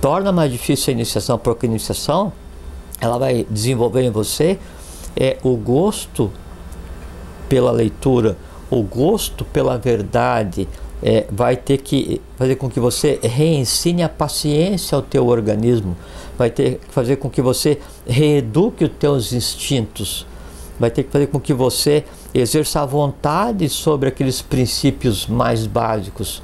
[0.01, 2.33] torna mais difícil a iniciação, porque a iniciação
[3.01, 4.59] ela vai desenvolver em você
[5.17, 6.31] é, o gosto
[7.49, 8.37] pela leitura,
[8.71, 10.69] o gosto pela verdade,
[11.03, 15.97] é, vai ter que fazer com que você reensine a paciência ao teu organismo,
[16.37, 20.27] vai ter que fazer com que você reeduque os teus instintos,
[20.79, 26.43] vai ter que fazer com que você exerça a vontade sobre aqueles princípios mais básicos.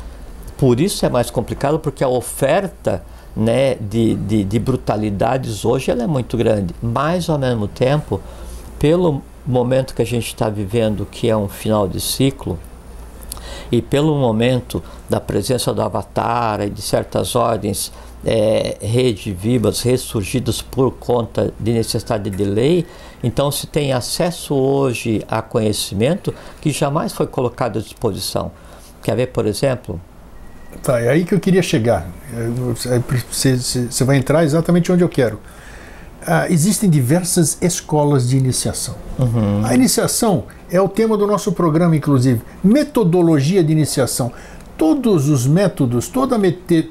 [0.57, 3.05] Por isso é mais complicado, porque a oferta
[3.37, 8.21] né, de, de, de brutalidades hoje ela é muito grande, mas ao mesmo tempo,
[8.79, 12.59] pelo momento que a gente está vivendo, que é um final de ciclo,
[13.71, 17.93] e pelo momento da presença do Avatar e de certas ordens
[18.25, 22.87] é, redivivas, ressurgidas por conta de necessidade de lei,
[23.23, 28.51] então se tem acesso hoje a conhecimento que jamais foi colocado à disposição.
[29.03, 30.01] Quer ver, por exemplo?
[30.83, 32.07] Tá, é aí que eu queria chegar.
[33.31, 35.39] Você, você vai entrar exatamente onde eu quero.
[36.27, 38.95] Ah, existem diversas escolas de iniciação.
[39.19, 39.65] Uhum.
[39.65, 42.41] A iniciação é o tema do nosso programa, inclusive.
[42.63, 44.33] Metodologia de iniciação.
[44.77, 46.37] Todos os métodos, toda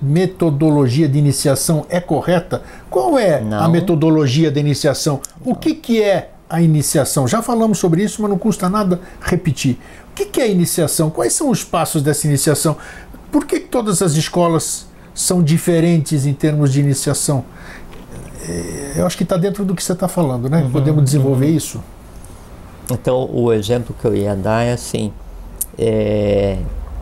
[0.02, 2.62] metodologia de iniciação é correta?
[2.90, 3.64] Qual é não.
[3.64, 5.20] a metodologia de iniciação?
[5.44, 5.52] Não.
[5.52, 7.28] O que, que é a iniciação?
[7.28, 9.80] Já falamos sobre isso, mas não custa nada repetir.
[10.12, 11.10] O que, que é a iniciação?
[11.10, 12.78] Quais são os passos dessa iniciação?
[13.34, 17.44] Por que todas as escolas são diferentes em termos de iniciação?
[18.48, 20.62] É, eu acho que está dentro do que você está falando, né?
[20.62, 21.58] Uhum, Podemos desenvolver uhum.
[21.58, 21.84] isso.
[22.92, 25.12] Então, o exemplo que eu ia dar é assim:
[25.80, 26.60] é,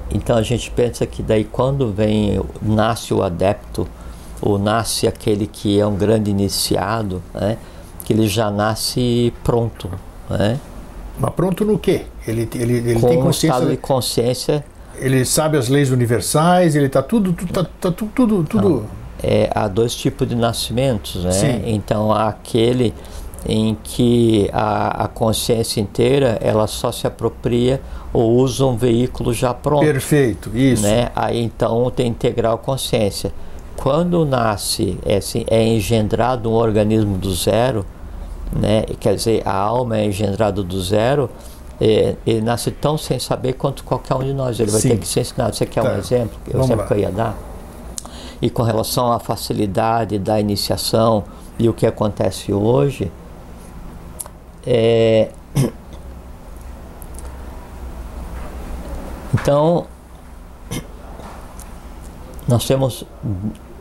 [0.10, 3.86] então a gente pensa que daí quando vem, nasce o adepto,
[4.42, 7.58] ou nasce aquele que é um grande iniciado, né?
[8.06, 9.90] Que ele já nasce pronto,
[10.30, 10.58] né?
[11.20, 12.06] Mas pronto no quê?
[12.26, 13.54] Ele, ele, ele Com tem consciência.
[13.54, 14.66] Um estado de consciência.
[14.98, 18.86] Ele sabe as leis universais, ele está tudo, tudo, tá, tá, tudo, tudo.
[19.24, 21.32] É, há dois tipos de nascimentos, né?
[21.32, 21.62] Sim.
[21.66, 22.94] Então há aquele
[23.48, 27.82] em que a, a, consciência inteira ela só se apropria
[28.14, 29.84] ou usa um veículo já pronto.
[29.84, 30.84] Perfeito, isso.
[30.84, 31.10] Né?
[31.16, 33.34] Aí então tem integral consciência.
[33.76, 37.86] Quando nasce, é, assim, é engendrado um organismo do zero,
[38.56, 38.84] né?
[39.00, 41.30] quer dizer, a alma é engendrada do zero,
[41.84, 44.60] é, ele nasce tão sem saber quanto qualquer um de nós.
[44.60, 44.90] Ele vai Sim.
[44.90, 45.56] ter que ser ensinado.
[45.56, 45.90] Você quer tá.
[45.90, 46.38] um exemplo?
[46.54, 47.36] O exemplo que eu ia dar?
[48.40, 51.24] E com relação à facilidade da iniciação
[51.58, 53.12] e o que acontece hoje,
[54.66, 55.30] é...
[59.34, 59.88] Então,
[62.48, 63.06] nós temos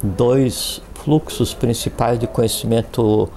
[0.01, 3.29] dois fluxos principais de conhecimento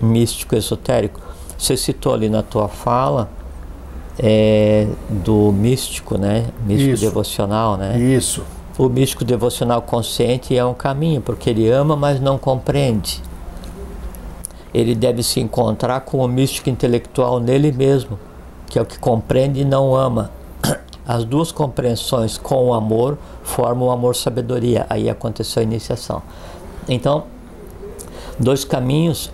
[0.00, 1.20] místico esotérico.
[1.56, 3.30] Você citou ali na tua fala
[4.22, 6.46] é, do místico, né?
[6.66, 7.04] Místico Isso.
[7.04, 7.98] devocional, né?
[7.98, 8.44] Isso.
[8.78, 13.22] O místico devocional consciente é um caminho, porque ele ama, mas não compreende
[14.72, 18.18] ele deve se encontrar com o místico intelectual nele mesmo,
[18.68, 20.30] que é o que compreende e não ama.
[21.06, 24.86] As duas compreensões com o amor formam o amor-sabedoria.
[24.88, 26.22] Aí aconteceu a iniciação.
[26.88, 27.24] Então,
[28.38, 29.30] dois caminhos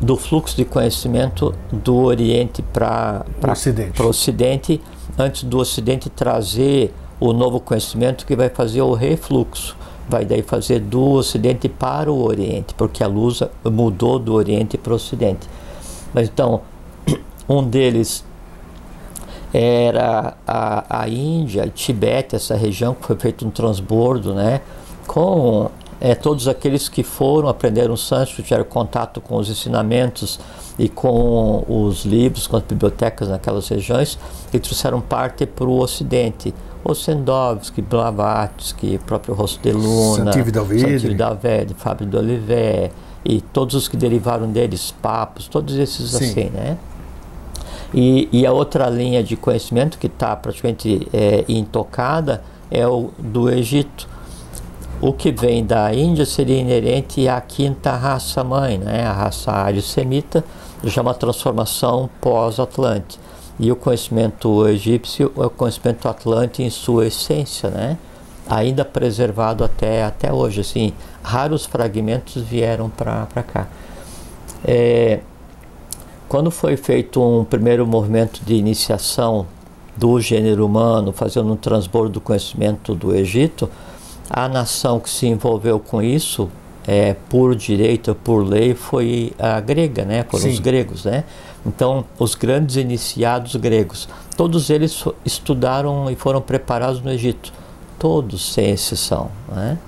[0.00, 4.02] do fluxo de conhecimento do Oriente para o Ocidente.
[4.02, 4.80] Ocidente,
[5.18, 9.76] antes do Ocidente trazer o novo conhecimento que vai fazer o refluxo
[10.08, 14.92] vai daí fazer do Ocidente para o Oriente, porque a luz mudou do Oriente para
[14.92, 15.46] o Ocidente.
[16.14, 16.62] Mas então,
[17.48, 18.24] um deles
[19.52, 24.62] era a, a Índia, Tibete, essa região que foi feito um transbordo, né?
[25.06, 30.38] Com é, todos aqueles que foram, aprenderam sânscrito, tiveram contato com os ensinamentos
[30.78, 34.18] e com os livros, com as bibliotecas naquelas regiões,
[34.52, 36.54] e trouxeram parte para o Ocidente.
[36.84, 42.92] Ossendovski, Blavatsky, próprio Rosto de Luna, Santivo David, Fábio de Olivet,
[43.24, 46.16] e todos os que derivaram deles, papos, todos esses Sim.
[46.16, 46.78] assim, né?
[47.92, 53.50] E, e, a outra linha de conhecimento que está praticamente é, intocada é o do
[53.50, 54.06] Egito.
[55.00, 59.06] O que vem da Índia seria inerente à quinta raça mãe, né?
[59.06, 60.44] a raça ário-semita,
[60.82, 63.28] já uma transformação pós-atlântica
[63.60, 67.98] e o conhecimento egípcio é o conhecimento atlante em sua essência, né?
[68.48, 70.60] ainda preservado até, até hoje.
[70.60, 73.66] Assim, raros fragmentos vieram para cá.
[74.64, 75.20] É,
[76.28, 79.46] quando foi feito um primeiro movimento de iniciação
[79.96, 83.68] do gênero humano, fazendo um transbordo do conhecimento do Egito,
[84.28, 86.48] a nação que se envolveu com isso,
[86.86, 90.24] é, por direito, por lei, foi a grega, né?
[90.28, 90.50] foram Sim.
[90.50, 91.04] os gregos.
[91.04, 91.24] Né?
[91.66, 97.52] Então, os grandes iniciados gregos, todos eles estudaram e foram preparados no Egito,
[97.98, 99.30] todos sem exceção.
[99.48, 99.78] Né?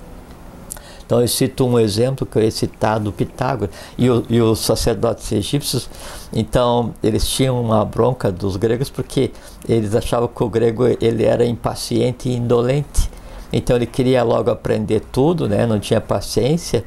[1.11, 4.61] Então eu cito um exemplo que eu ia citar do Pitágoras e, o, e, os
[4.61, 5.90] sacerdotes egípcios,
[6.33, 9.33] então eles tinham uma bronca dos gregos porque
[9.68, 13.10] eles achavam que o grego ele era impaciente e indolente.
[13.53, 15.67] Então ele queria logo aprender tudo, né?
[15.67, 16.85] não tinha paciência.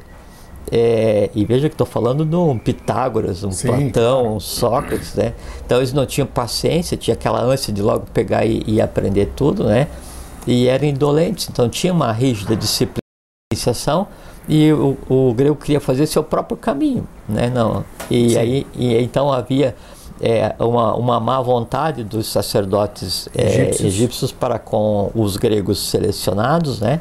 [0.72, 5.34] É, e veja que estou falando de um Pitágoras, um Sim, Platão, um Sócrates, né?
[5.64, 9.64] Então eles não tinham paciência, tinha aquela ânsia de logo pegar e, e aprender tudo,
[9.64, 9.88] né?
[10.46, 13.04] E eram indolentes, então tinha uma rígida disciplina
[14.48, 17.50] e o, o grego queria fazer seu próprio caminho, né?
[17.50, 17.84] Não.
[18.10, 18.38] E Sim.
[18.38, 19.74] aí e, então havia
[20.20, 23.80] é, uma, uma má vontade dos sacerdotes é, egípcios.
[23.94, 27.00] egípcios para com os gregos selecionados, né?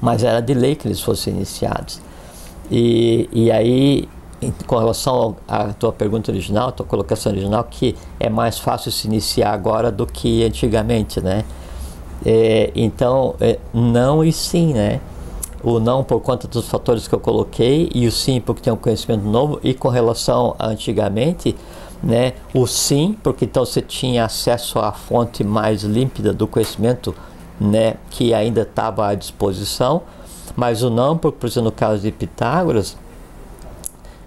[0.00, 2.00] Mas era de lei que eles fossem iniciados.
[2.70, 4.08] E, e aí,
[4.66, 9.06] com relação à tua pergunta original, à tua colocação original, que é mais fácil se
[9.06, 11.44] iniciar agora do que antigamente, né?
[12.24, 15.00] É, então, é, não e sim, né?
[15.62, 18.76] O não por conta dos fatores que eu coloquei e o sim porque tem um
[18.76, 21.56] conhecimento novo e com relação a antigamente,
[22.04, 22.34] né?
[22.52, 27.14] O sim porque então você tinha acesso à fonte mais límpida do conhecimento,
[27.58, 27.94] né?
[28.10, 30.02] Que ainda estava à disposição,
[30.54, 32.96] mas o não, por, por exemplo, no caso de Pitágoras,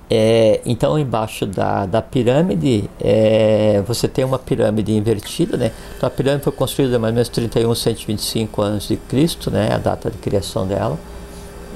[0.09, 5.71] é, então, embaixo da, da pirâmide, é, você tem uma pirâmide invertida, né?
[5.97, 9.73] Então, a pirâmide foi construída mais ou menos 31, 125 anos de Cristo, né?
[9.73, 10.97] A data de criação dela.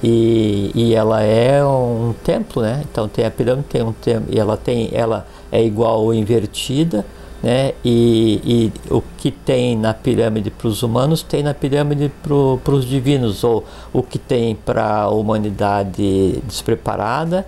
[0.03, 2.83] E, e ela é um templo, né?
[2.89, 7.05] Então, tem a pirâmide, tem um templo, e ela tem, ela é igual ou invertida,
[7.43, 7.73] né?
[7.85, 12.85] E, e o que tem na pirâmide para os humanos tem na pirâmide para os
[12.85, 17.45] divinos, ou o que tem para a humanidade despreparada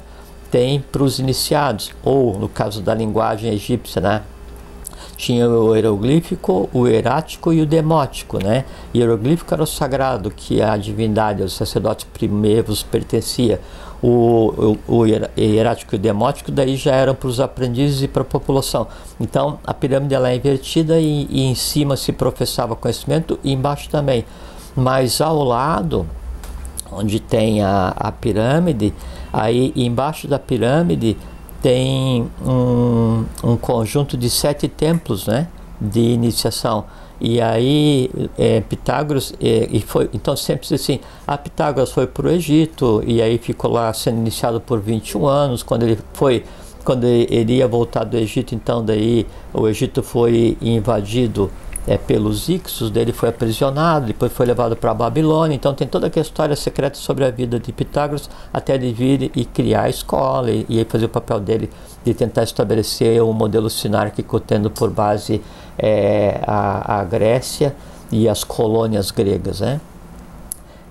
[0.53, 4.21] tem para os iniciados, ou no caso da linguagem egípcia, né?
[5.23, 8.65] Tinha o hieroglífico, o hierático e o demótico, né?
[8.93, 13.61] Hieroglífico era o sagrado, que a divindade, os sacerdotes primeiros pertencia.
[14.01, 18.21] O, o, o hierático e o demótico daí já eram para os aprendizes e para
[18.21, 18.85] a população.
[19.17, 23.89] Então a pirâmide ela é invertida e, e em cima se professava conhecimento e embaixo
[23.89, 24.25] também.
[24.75, 26.05] Mas ao lado,
[26.91, 28.93] onde tem a, a pirâmide,
[29.33, 31.17] Aí embaixo da pirâmide
[31.63, 35.47] tem um, um conjunto de sete templos, né,
[35.79, 36.83] de iniciação.
[37.21, 42.29] E aí é, Pitágoras é, e foi então sempre assim, a Pitágoras foi para o
[42.29, 45.63] Egito e aí ficou lá sendo iniciado por 21 anos.
[45.63, 46.43] Quando ele foi
[46.83, 51.49] quando ele ia voltar do Egito, então daí o Egito foi invadido
[51.85, 55.55] é, pelos Ixos, dele foi aprisionado, depois foi levado para a Babilônia.
[55.55, 59.45] Então tem toda a história secreta sobre a vida de Pitágoras até ele vir e
[59.45, 61.69] criar a escola e, e fazer o papel dele
[62.03, 65.41] de tentar estabelecer um modelo sinárquico tendo por base
[65.77, 67.75] é, a, a, Grécia
[68.11, 69.81] e as colônias gregas, né?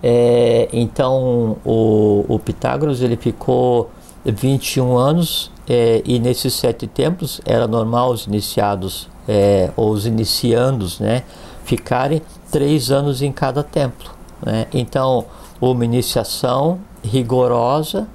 [0.02, 3.90] É, então o, o Pitágoras ele ficou
[4.24, 11.00] 21 anos é, e nesses sete templos era normal os iniciados é, ou os iniciandos,
[11.00, 11.22] né,
[11.64, 14.10] ficarem três anos em cada templo.
[14.44, 14.66] Né?
[14.72, 15.26] Então,
[15.60, 18.06] uma iniciação rigorosa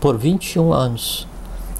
[0.00, 1.26] por 21 anos.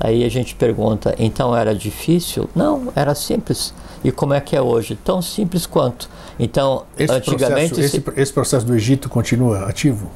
[0.01, 2.51] Aí a gente pergunta, então era difícil?
[2.55, 3.73] Não, era simples.
[4.03, 4.97] E como é que é hoje?
[4.97, 6.11] Tão simples quanto.
[6.39, 7.75] Então, esse antigamente.
[7.75, 10.11] Processo, esse, esse processo do Egito continua ativo?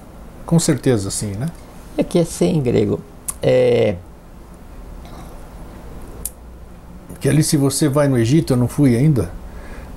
[0.44, 1.48] Com certeza, sim, né?
[1.96, 3.00] É que é assim, grego.
[3.40, 3.94] É,
[7.26, 9.28] que ali se você vai no Egito, eu não fui ainda,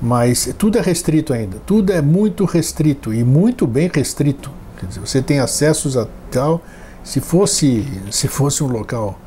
[0.01, 4.49] mas tudo é restrito ainda, tudo é muito restrito e muito bem restrito.
[4.79, 6.59] Quer dizer, você tem acessos a tal,
[7.03, 9.19] se fosse se fosse um local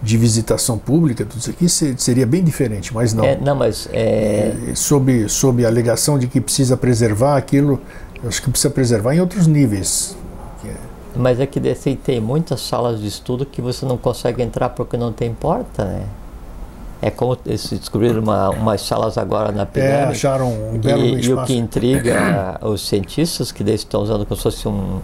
[0.00, 1.68] de visitação pública, tudo isso aqui
[2.00, 3.24] seria bem diferente, mas não.
[3.24, 4.54] É, não, mas é...
[4.68, 7.80] É, sob sob a alegação de que precisa preservar aquilo,
[8.24, 10.16] acho que precisa preservar em outros níveis.
[11.16, 11.60] Mas é que
[11.96, 16.04] tem muitas salas de estudo que você não consegue entrar porque não tem porta, né?
[17.00, 19.96] É como eles descobriram uma, umas salas agora na pirâmide.
[19.96, 21.30] É, acharam um belo e, espaço.
[21.30, 25.00] E o que intriga os cientistas, que eles estão usando como se fosse um,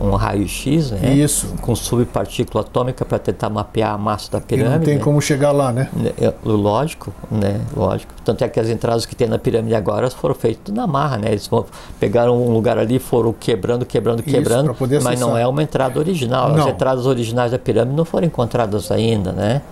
[0.00, 1.12] um, um raio-x, né?
[1.12, 1.54] Isso.
[1.60, 4.74] Com subpartícula atômica para tentar mapear a massa da pirâmide.
[4.74, 5.00] E não tem né?
[5.00, 5.88] como chegar lá, né?
[6.20, 7.60] É, lógico, né?
[7.76, 8.14] Lógico.
[8.24, 11.30] Tanto é que as entradas que tem na pirâmide agora foram feitas na marra, né?
[11.30, 11.50] Eles
[11.98, 16.50] pegaram um lugar ali, foram quebrando, quebrando, quebrando, Isso, mas não é uma entrada original.
[16.50, 16.60] Não.
[16.60, 19.62] As entradas originais da pirâmide não foram encontradas ainda, né?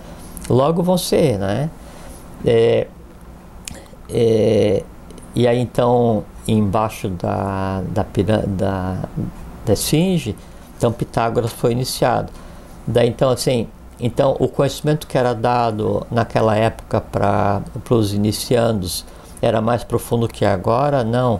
[0.49, 1.69] Logo vão ser, né?
[2.45, 2.87] É,
[4.09, 4.83] é,
[5.35, 8.05] e aí então embaixo da, da,
[8.47, 8.97] da,
[9.65, 10.35] da esfinge,
[10.77, 12.31] então Pitágoras foi iniciado.
[12.85, 13.67] Daí então assim,
[13.99, 19.05] então o conhecimento que era dado naquela época para os iniciandos
[19.41, 21.03] era mais profundo que agora?
[21.03, 21.39] Não.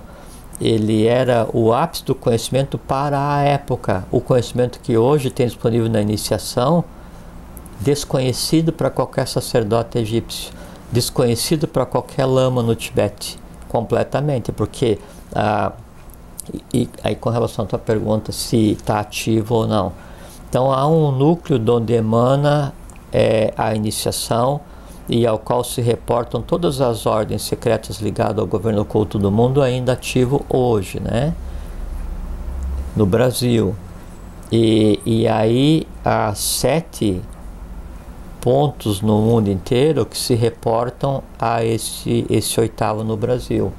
[0.60, 4.06] Ele era o ápice do conhecimento para a época.
[4.12, 6.84] O conhecimento que hoje tem disponível na iniciação
[7.82, 10.53] desconhecido para qualquer sacerdote egípcio,
[10.91, 14.99] desconhecido para qualquer lama no Tibete, completamente, porque
[15.34, 15.73] ah,
[16.73, 19.93] e, aí com relação à tua pergunta se está ativo ou não,
[20.49, 22.73] então há um núcleo onde emana
[23.11, 24.61] é, a iniciação
[25.09, 29.61] e ao qual se reportam todas as ordens secretas ligadas ao governo oculto do mundo
[29.61, 31.34] ainda ativo hoje, né?
[32.95, 33.75] No Brasil.
[34.51, 37.21] E, e aí há sete
[38.42, 43.72] pontos no mundo inteiro que se reportam a esse, esse oitavo no Brasil,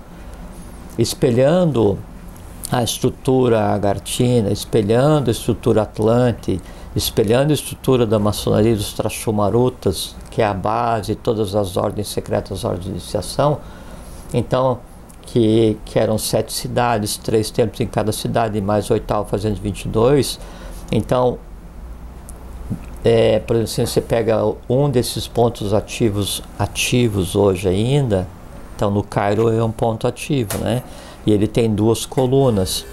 [0.97, 1.99] espelhando
[2.71, 6.61] a estrutura agartina, espelhando a estrutura atlante,
[6.95, 12.09] espelhando a estrutura da maçonaria dos Trachumarutas, que é a base de todas as ordens
[12.09, 13.59] secretas, ordens de iniciação.
[14.33, 14.79] Então,
[15.23, 20.39] que, que eram sete cidades, três templos em cada cidade, mais oitavo fazendo 22.
[20.91, 21.39] Então,
[23.05, 24.39] é, por exemplo, se você pega
[24.69, 28.29] um desses pontos ativos ativos hoje ainda,
[28.77, 30.85] então no Cairo é um ponto ativo, né?
[31.27, 32.85] E ele tem duas colunas,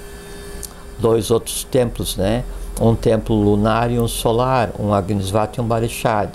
[0.97, 2.43] dois outros templos, né?
[2.81, 6.31] Um templo lunar e um solar, um Agnisvat e um Barishad.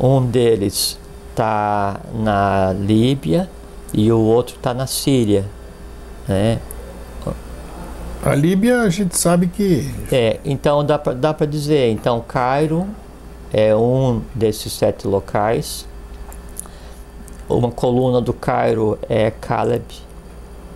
[0.00, 0.98] Um deles
[1.30, 3.48] está na Líbia
[3.92, 5.44] e o outro está na Síria,
[6.26, 6.58] né?
[8.24, 9.92] A Líbia a gente sabe que.
[10.10, 11.90] É, então dá para dizer.
[11.90, 12.86] Então, Cairo
[13.52, 15.86] é um desses sete locais.
[17.48, 19.84] Uma coluna do Cairo é Caleb,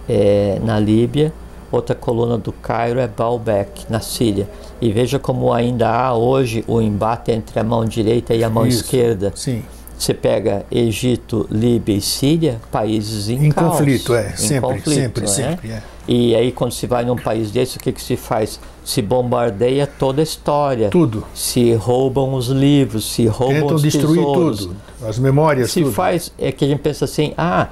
[0.09, 1.33] é, na Líbia.
[1.73, 4.49] Outra coluna do Cairo é Baalbek, na Síria.
[4.81, 8.67] E veja como ainda há hoje o embate entre a mão direita e a mão
[8.67, 9.33] Isso, esquerda.
[9.35, 9.65] Sim.
[9.99, 14.91] Você pega Egito, Líbia e Síria, países em, em caos, conflito, é, em sempre, conflito,
[14.91, 15.27] sempre, é?
[15.27, 15.71] sempre.
[15.71, 15.83] É.
[16.07, 18.61] E aí quando se vai num país desse, o que, que se faz?
[18.85, 20.91] Se bombardeia toda a história.
[20.91, 21.25] Tudo.
[21.35, 24.59] Se roubam os livros, se roubam Tentam os destruir tesouros.
[24.61, 24.77] tudo,
[25.09, 25.93] as memórias, se tudo.
[25.93, 27.69] faz, é que a gente pensa assim, ah,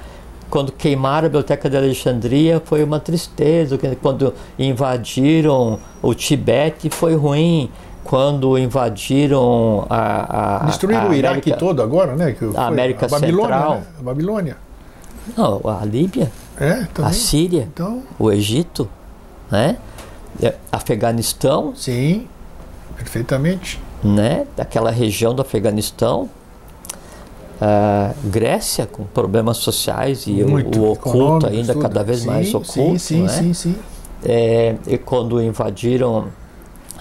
[0.50, 7.70] quando queimaram a Biblioteca de Alexandria foi uma tristeza, quando invadiram o Tibete foi ruim,
[8.04, 12.32] quando invadiram a, a Destruíram a o Iraque América, todo agora, né?
[12.32, 13.74] Que a América a Babilônia, Central.
[13.74, 13.82] Né?
[13.98, 14.56] A Babilônia.
[15.36, 16.30] Não, a Líbia.
[16.58, 17.10] É, também.
[17.10, 17.62] A Síria.
[17.62, 18.02] Então...
[18.18, 18.88] O Egito.
[19.50, 19.78] Né?
[20.42, 21.74] É, Afeganistão.
[21.74, 22.28] Sim,
[22.96, 23.80] perfeitamente.
[24.02, 24.46] Né?
[24.54, 26.28] Daquela região do Afeganistão.
[27.54, 31.82] Uh, Grécia com problemas sociais e Muito o oculto ainda tudo.
[31.82, 32.72] cada vez sim, mais oculto.
[32.72, 33.28] Sim, sim, né?
[33.28, 33.76] sim, sim.
[34.24, 36.26] É, e quando invadiram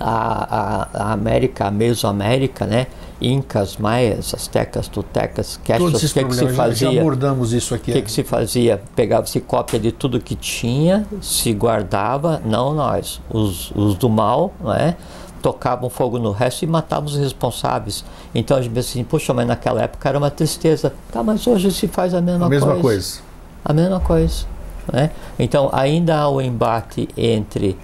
[0.04, 2.88] a, a, a América, a Mesoamérica, né?
[3.22, 6.91] Incas, Maias, Aztecas, Tutecas, Quechas, o que, que se fazia?
[6.91, 7.91] Já abordamos isso aqui.
[7.91, 8.82] O que, que se fazia?
[8.95, 14.97] Pegava-se cópia de tudo que tinha, se guardava, não nós, os, os do mal, né?
[15.41, 18.04] tocavam fogo no resto e matavam os responsáveis.
[18.34, 20.93] Então a gente pensa assim, poxa, mas naquela época era uma tristeza.
[21.12, 22.82] Tá, mas hoje se faz a mesma, a mesma coisa.
[22.82, 23.20] coisa.
[23.66, 24.45] A mesma coisa.
[24.91, 25.12] Né?
[25.38, 27.78] Então ainda há o embate entre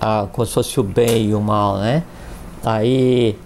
[0.00, 2.02] a, como se fosse o bem e o mal, né?
[2.64, 3.36] Aí,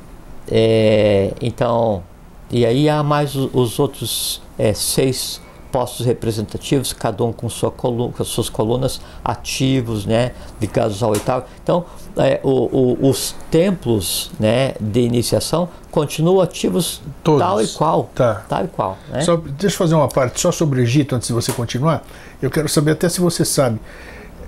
[0.51, 2.03] é, então,
[2.51, 5.41] e aí há mais os, os outros é, seis
[5.73, 11.47] postos representativos, cada um com, sua coluna, com suas colunas ativos, né, ligados ao oitavo.
[11.63, 11.87] Então,
[12.19, 17.41] é, o, o, os templos né, de iniciação continuam ativos Todos.
[17.41, 18.11] tal e qual.
[18.15, 18.45] Tá.
[18.47, 18.99] Tal e qual.
[19.11, 19.23] Né?
[19.23, 22.05] Só, deixa eu fazer uma parte só sobre o Egito antes de você continuar.
[22.41, 23.81] Eu quero saber até se você sabe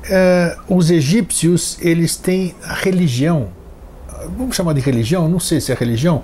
[0.08, 3.48] é, os egípcios eles têm a religião,
[4.36, 6.22] vamos chamar de religião, não sei se é religião,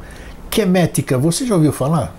[0.51, 1.17] quemética.
[1.19, 2.15] Você já ouviu falar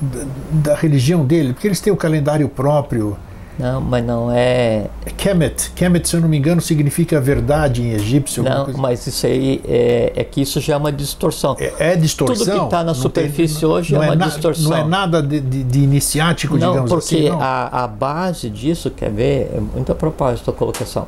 [0.00, 1.52] da, da religião dele?
[1.52, 3.16] Porque eles têm o calendário próprio.
[3.58, 4.86] Não, mas não é.
[5.16, 5.72] Kemet.
[5.74, 8.42] Kemet, se eu não me engano, significa verdade em egípcio.
[8.42, 11.56] Não, mas isso aí é, é, que isso já é uma distorção.
[11.58, 12.44] É, é distorção.
[12.46, 14.70] Tudo que está na superfície tem, hoje é, é uma na, distorção.
[14.70, 17.28] Não é nada de, de, de iniciático, não, digamos porque assim.
[17.28, 21.06] Não, porque a, a base disso, quer ver, é muito a propósito a colocação.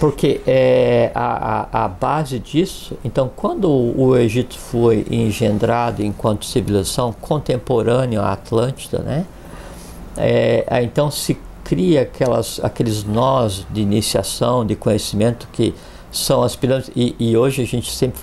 [0.00, 7.12] Porque é, a, a, a, base disso, então, quando o Egito foi engendrado enquanto civilização
[7.12, 9.26] contemporânea à Atlântida, né?
[10.16, 15.74] É, então se cria aquelas, aqueles nós de iniciação, de conhecimento que
[16.10, 16.90] são as pirâmides.
[16.96, 18.20] E, e, hoje a gente sempre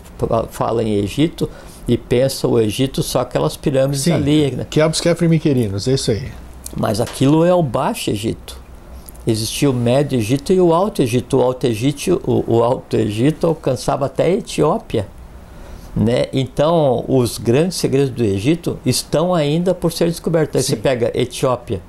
[0.49, 1.49] fala em Egito
[1.87, 4.51] e pensa o Egito só aquelas pirâmides Sim, ali.
[4.51, 4.67] Né?
[4.69, 6.29] Keops, Kefra e Miquerinos, é isso aí.
[6.75, 8.59] Mas aquilo é o Baixo Egito.
[9.25, 11.37] Existia o Médio Egito e o Alto Egito.
[11.37, 15.07] O Alto Egito, o, o Alto Egito alcançava até a Etiópia.
[15.97, 16.27] Né?
[16.31, 20.55] Então, os grandes segredos do Egito estão ainda por ser descobertos.
[20.55, 20.75] Aí Sim.
[20.75, 21.81] você pega Etiópia.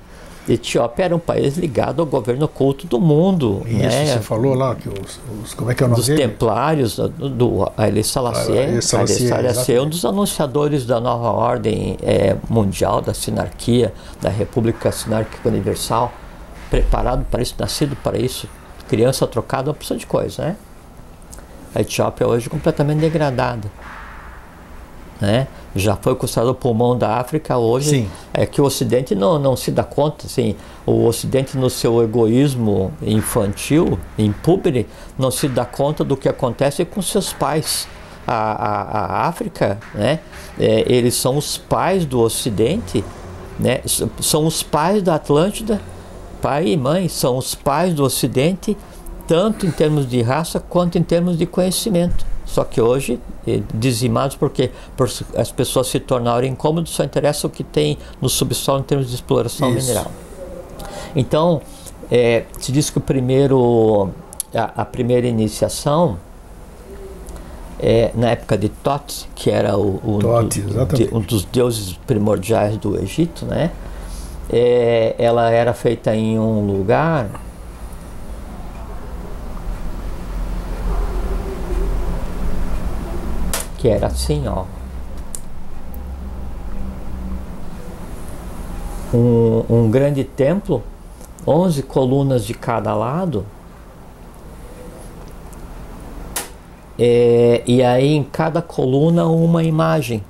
[0.49, 3.63] Etiópia era um país ligado ao governo oculto do mundo.
[3.67, 4.07] Isso, né?
[4.07, 6.23] você falou lá que os, os, como é que é o nome Dos dele?
[6.23, 8.59] templários, do, do Haile Selassie.
[8.59, 13.93] Haile Selassie é um dos anunciadores da nova ordem é, mundial, da sinarquia,
[14.23, 16.11] da República Sinárquica Universal.
[16.71, 18.49] Preparado para isso, nascido para isso.
[18.89, 20.57] Criança trocada, uma opção de coisa, né?
[21.75, 23.71] A Etiópia hoje é completamente degradada
[25.21, 25.47] né?
[25.75, 28.11] já foi considerado o pulmão da África hoje Sim.
[28.33, 30.55] é que o Ocidente não, não se dá conta assim
[30.87, 34.87] o Ocidente no seu egoísmo infantil impúbere
[35.19, 37.89] não se dá conta do que acontece com seus pais
[38.29, 40.21] a, a, a África, né?
[40.61, 43.03] É, eles são os pais do Ocidente,
[43.59, 43.81] né?
[44.21, 45.81] São os pais da Atlântida,
[46.43, 48.77] pai e mãe são os pais do Ocidente,
[49.27, 52.27] tanto em termos de raça quanto em termos de conhecimento.
[52.49, 53.21] Só que hoje,
[53.75, 58.81] dizimados porque por as pessoas se tornaram incômodas, só interessa o que tem no subsolo
[58.81, 59.87] em termos de exploração Isso.
[59.87, 60.11] mineral.
[61.15, 61.61] Então,
[62.11, 64.09] é, se diz que o primeiro,
[64.55, 66.17] a, a primeira iniciação
[67.79, 70.43] é, na época de Tot, que era o, o do,
[70.97, 73.71] de, um dos deuses primordiais do Egito, né?
[74.51, 77.29] É, ela era feita em um lugar
[83.79, 84.65] que era assim, ó.
[89.15, 90.83] Um, um grande templo,
[91.47, 93.47] 11 colunas de cada lado.
[96.99, 100.23] É, e aí em cada coluna uma imagem.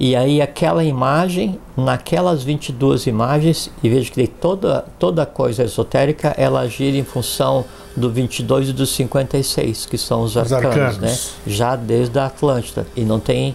[0.00, 6.66] E aí aquela imagem, naquelas 22 imagens, e veja que toda, toda coisa esotérica, ela
[6.66, 7.66] gira em função
[7.96, 11.18] do 22 e do 56, que são os, os arcanos, arcanos, né?
[11.46, 12.86] Já desde a Atlântida.
[12.96, 13.54] E não tem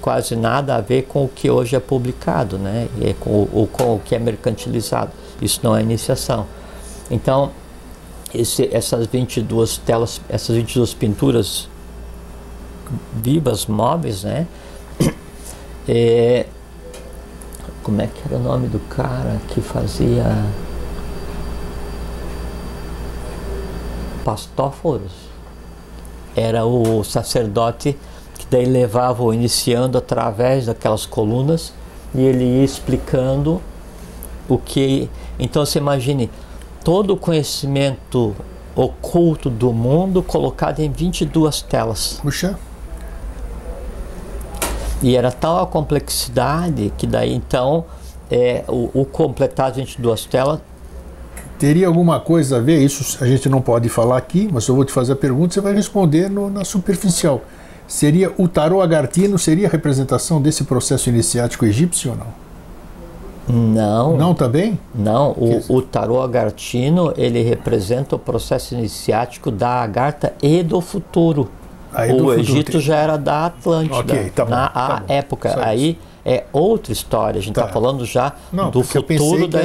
[0.00, 2.88] quase nada a ver com o que hoje é publicado, né?
[3.00, 5.12] E com, ou com o que é mercantilizado.
[5.40, 6.46] Isso não é iniciação.
[7.10, 7.50] Então,
[8.34, 11.68] esse, essas 22 telas, essas 22 pinturas
[13.14, 14.46] vivas, móveis, né?
[15.86, 16.46] É,
[17.82, 20.24] como é que era o nome do cara que fazia
[24.24, 25.12] pastóforos?
[26.34, 27.96] Era o sacerdote
[28.38, 31.72] que daí levava o iniciando através daquelas colunas
[32.14, 33.60] e ele ia explicando
[34.48, 35.08] o que.
[35.38, 36.30] Então você imagine
[36.82, 38.34] todo o conhecimento
[38.74, 42.18] oculto do mundo colocado em 22 telas.
[42.22, 42.58] Puxa.
[45.02, 47.84] E era tal a complexidade que daí então
[48.30, 50.60] é, o, o completar as 22 telas
[51.64, 52.80] Teria alguma coisa a ver?
[52.80, 55.54] Isso a gente não pode falar aqui, mas eu vou te fazer a pergunta e
[55.54, 57.40] você vai responder no, na superficial.
[57.88, 63.64] Seria o tarô agartino seria a representação desse processo iniciático egípcio ou não?
[63.72, 64.16] Não.
[64.18, 64.78] Não também?
[64.94, 71.48] Não, o, o tarô agartino ele representa o processo iniciático da agarta e do futuro
[72.22, 75.54] o Egito já era da Atlântida okay, tá bom, na tá época.
[75.64, 75.98] Aí.
[76.24, 77.38] É outra história.
[77.38, 79.60] A gente está tá falando já Não, do futuro da.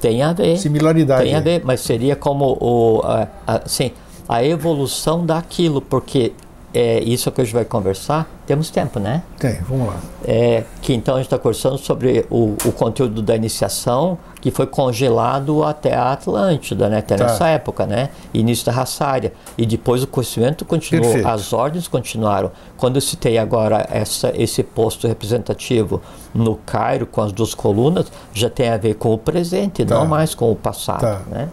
[0.00, 0.56] tem a ver.
[0.58, 1.24] Similaridade.
[1.24, 3.90] Tem a ver, mas seria como o, a, assim,
[4.28, 6.32] a evolução daquilo, porque
[6.74, 9.22] é, isso que a gente vai conversar, temos tempo, né?
[9.38, 10.00] Tem, vamos lá.
[10.24, 14.66] É, que então a gente está conversando sobre o, o, conteúdo da iniciação que foi
[14.66, 16.98] congelado até a Atlântida, né?
[16.98, 17.24] Até tá.
[17.24, 18.10] nessa época, né?
[18.34, 19.32] Início da raça área.
[19.56, 21.26] E depois o conhecimento continuou, Perfeito.
[21.26, 22.52] as ordens continuaram.
[22.76, 26.02] Quando eu citei agora essa, esse posto representativo
[26.34, 29.94] no Cairo com as duas colunas, já tem a ver com o presente, tá.
[29.94, 31.22] não mais com o passado, tá.
[31.30, 31.48] né?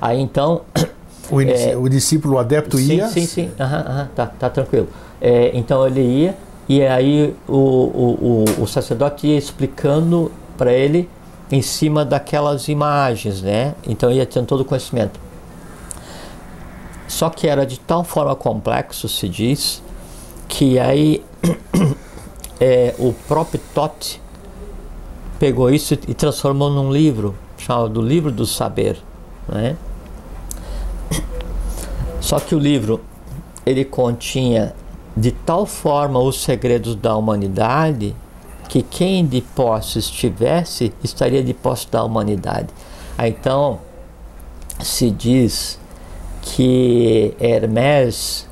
[0.00, 0.60] Aí então
[1.32, 3.08] O, é, o discípulo o adepto sim, ia?
[3.08, 4.86] Sim, sim, aham, aham, tá, tá tranquilo.
[5.20, 6.36] É, então ele ia
[6.68, 11.08] e aí o, o, o, o sacerdote ia explicando para ele
[11.50, 13.74] em cima daquelas imagens, né?
[13.86, 15.18] Então ia tendo todo o conhecimento.
[17.06, 19.82] Só que era de tal forma complexo, se diz,
[20.46, 21.24] que aí
[22.60, 24.20] é, o próprio Totti
[25.38, 28.98] pegou isso e transformou num livro, chamado Livro do Saber,
[29.48, 29.76] né?
[32.20, 33.00] Só que o livro
[33.64, 34.74] ele continha
[35.16, 38.14] de tal forma os segredos da humanidade
[38.68, 42.68] que quem de posse estivesse estaria de posse da humanidade.
[43.16, 43.80] Aí, então
[44.80, 45.78] se diz
[46.42, 48.46] que Hermes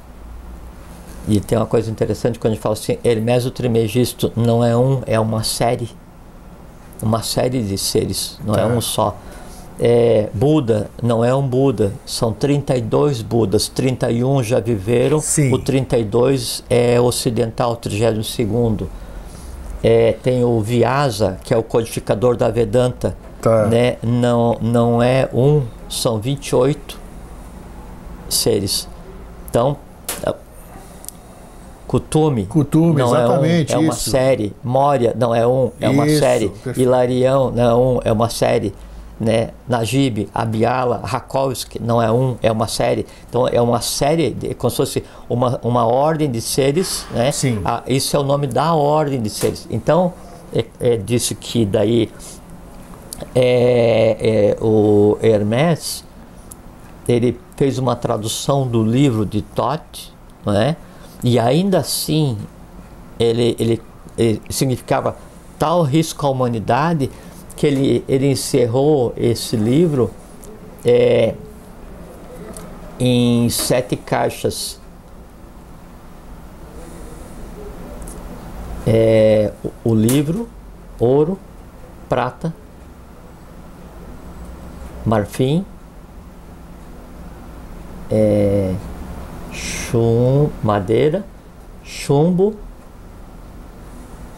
[1.29, 4.77] e tem uma coisa interessante quando a gente fala assim, Hermes o Trimegisto não é
[4.77, 5.89] um, é uma série.
[7.03, 9.15] Uma série de seres, não é é um só
[9.79, 15.53] é, Buda não é um Buda, são 32 Budas, 31 já viveram, Sim.
[15.53, 18.39] o 32 é ocidental, o 32.
[19.83, 23.67] É, tem o Vyasa, que é o codificador da Vedanta, tá.
[23.67, 23.97] né?
[24.03, 26.99] não, não é um, são 28
[28.29, 28.89] seres.
[29.49, 29.77] Então,
[31.87, 34.53] Kutume, Kutume não exatamente, é um, é uma série.
[34.63, 36.49] Moria não é um, é uma isso, série.
[36.49, 36.81] Perfeito.
[36.81, 38.75] Hilarião não é um, é uma série
[39.19, 39.51] né?
[39.67, 43.07] Najib, Abiala, Rakowski, não é um, é uma série.
[43.29, 47.33] Então é uma série, de, como se fosse uma, uma ordem de seres, né?
[47.33, 47.61] Sim.
[47.65, 49.67] Ah, isso é o nome da ordem de seres.
[49.71, 50.13] Então,
[50.55, 52.11] é, é disso que daí
[53.35, 56.05] é, é, o Hermes,
[57.09, 60.13] ele fez uma tradução do livro de Tote,
[60.45, 60.77] né?
[61.25, 62.37] E ainda assim,
[63.19, 63.83] ele, ele,
[64.19, 65.17] ele significava
[65.59, 67.11] tal risco à humanidade
[67.57, 70.11] que ele, ele encerrou esse livro
[70.85, 71.35] é,
[73.01, 74.79] em sete caixas.
[78.87, 80.49] É, o, o livro,
[81.01, 81.39] ouro,
[82.09, 82.55] prata,
[85.05, 85.65] marfim,
[88.11, 88.75] é,
[89.51, 91.25] chum, madeira,
[91.83, 92.55] chumbo,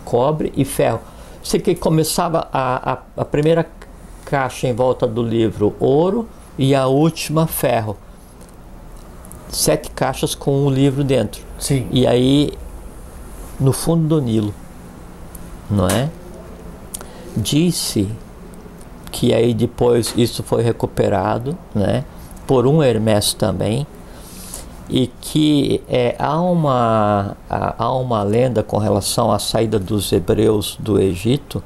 [0.05, 1.01] cobre e ferro.
[1.43, 3.67] Você que começava a, a, a primeira
[4.25, 6.29] caixa em volta do livro ouro
[6.59, 7.97] e a última ferro.
[9.49, 11.43] Sete caixas com um livro dentro.
[11.59, 11.87] Sim.
[11.91, 12.53] E aí
[13.59, 14.55] no fundo do Nilo,
[15.71, 16.11] não é?
[17.37, 18.09] Disse
[19.11, 22.05] que aí depois isso foi recuperado, né?
[22.47, 23.87] Por um Hermes também
[24.89, 30.99] e que é, há, uma, há uma lenda com relação à saída dos hebreus do
[30.99, 31.63] Egito,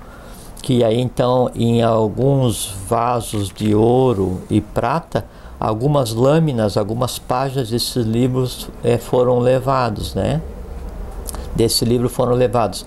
[0.63, 5.25] que aí então em alguns vasos de ouro e prata,
[5.59, 10.43] algumas lâminas, algumas páginas desses livros é, foram levados, né?
[11.55, 12.85] Desse livro foram levados.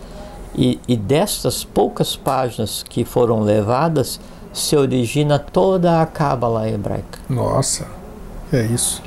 [0.54, 4.20] E, e dessas poucas páginas que foram levadas,
[4.54, 7.20] se origina toda a cábala hebraica.
[7.30, 7.88] Nossa,
[8.52, 9.02] é isso.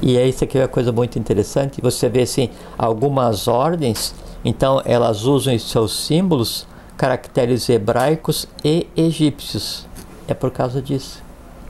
[0.00, 1.80] E aí isso aqui é uma coisa muito interessante.
[1.80, 4.14] Você vê assim, algumas ordens,
[4.44, 6.66] então elas usam seus símbolos
[6.96, 9.86] caracteres hebraicos e egípcios.
[10.28, 11.22] É por causa disso.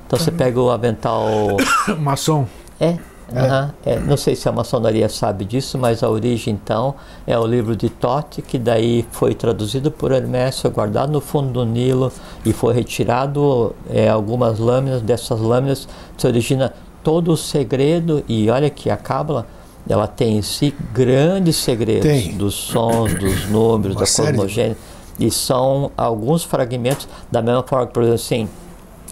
[0.06, 1.26] Então você pega o avental.
[1.98, 2.46] Maçom.
[2.78, 2.98] É.
[3.32, 3.42] É.
[3.42, 3.98] Uh -huh, é.
[4.00, 6.94] Não sei se a maçonaria sabe disso, mas a origem então
[7.26, 11.64] é o livro de Tote, que daí foi traduzido por Hermes, guardado no fundo do
[11.64, 12.12] Nilo
[12.44, 15.00] e foi retirado é, algumas lâminas.
[15.00, 15.88] Dessas lâminas
[16.18, 16.72] se origina
[17.04, 19.46] todo o segredo, e olha que a Cábala
[19.88, 22.32] ela tem em si grandes segredos tem.
[22.32, 24.78] dos sons, dos números, da cosmogênese,
[25.20, 28.48] e são alguns fragmentos, da mesma forma que, por exemplo, assim,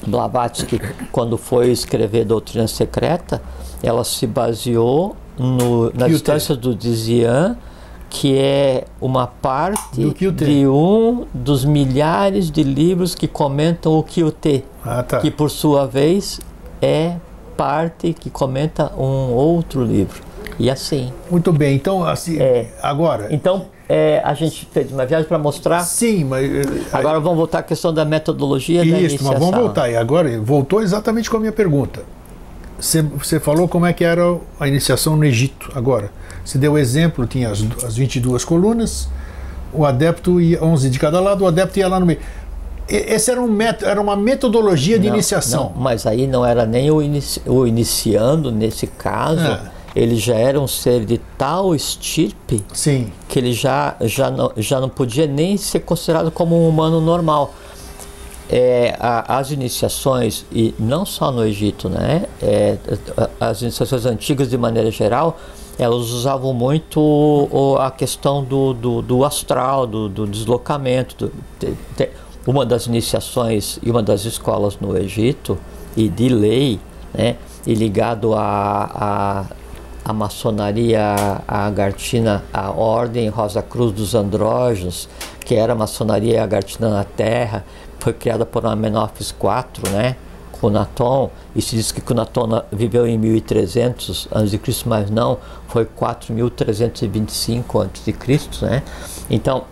[0.06, 0.80] Blavatsky,
[1.12, 3.40] quando foi escrever Doutrina Secreta,
[3.82, 7.56] ela se baseou no, na distância do Dizian,
[8.08, 15.02] que é uma parte de um dos milhares de livros que comentam o Kyute, ah,
[15.02, 15.18] tá.
[15.18, 16.40] que por sua vez
[16.80, 17.16] é
[17.56, 20.22] parte que comenta um outro livro.
[20.58, 21.12] E assim.
[21.30, 23.28] Muito bem, então assim, é, agora.
[23.30, 25.82] Então é, a gente fez uma viagem para mostrar.
[25.82, 26.50] Sim, mas.
[26.50, 29.32] Eh, agora vamos voltar à questão da metodologia Isso, da iniciação.
[29.32, 29.90] mas vamos voltar.
[29.90, 32.02] E agora voltou exatamente com a minha pergunta.
[32.78, 34.22] Você, você falou como é que era
[34.58, 35.70] a iniciação no Egito.
[35.74, 36.10] Agora,
[36.44, 39.08] você deu o exemplo, tinha as, as 22 colunas,
[39.72, 42.18] o adepto ia 11 de cada lado, o adepto ia lá no meio.
[42.94, 45.72] Esse era, um método, era uma metodologia de não, iniciação.
[45.74, 49.40] Não, mas aí não era nem o, inici, o iniciando nesse caso.
[49.40, 49.60] É.
[49.94, 53.12] Ele já era um ser de tal estirpe Sim.
[53.28, 57.54] que ele já, já, não, já não podia nem ser considerado como um humano normal.
[58.50, 62.26] É, a, as iniciações, e não só no Egito, né?
[62.42, 62.76] É,
[63.40, 65.38] as iniciações antigas de maneira geral,
[65.78, 71.26] elas usavam muito o, a questão do, do, do astral, do, do deslocamento.
[71.26, 72.10] Do, de, de,
[72.46, 75.58] uma das iniciações e uma das escolas no Egito,
[75.96, 76.80] e de lei,
[77.12, 77.36] né,
[77.66, 79.46] e ligado à
[80.04, 85.08] a, maçonaria agartina, a Ordem Rosa Cruz dos Andrógenos,
[85.44, 87.64] que era a maçonaria agartina na Terra,
[87.98, 90.16] foi criada por Amenófis IV, né,
[90.62, 98.14] Cunaton, e se diz que Cunaton viveu em 1300 a.C., mas não, foi 4325 a.C.,
[98.64, 98.82] né?
[99.28, 99.64] Então,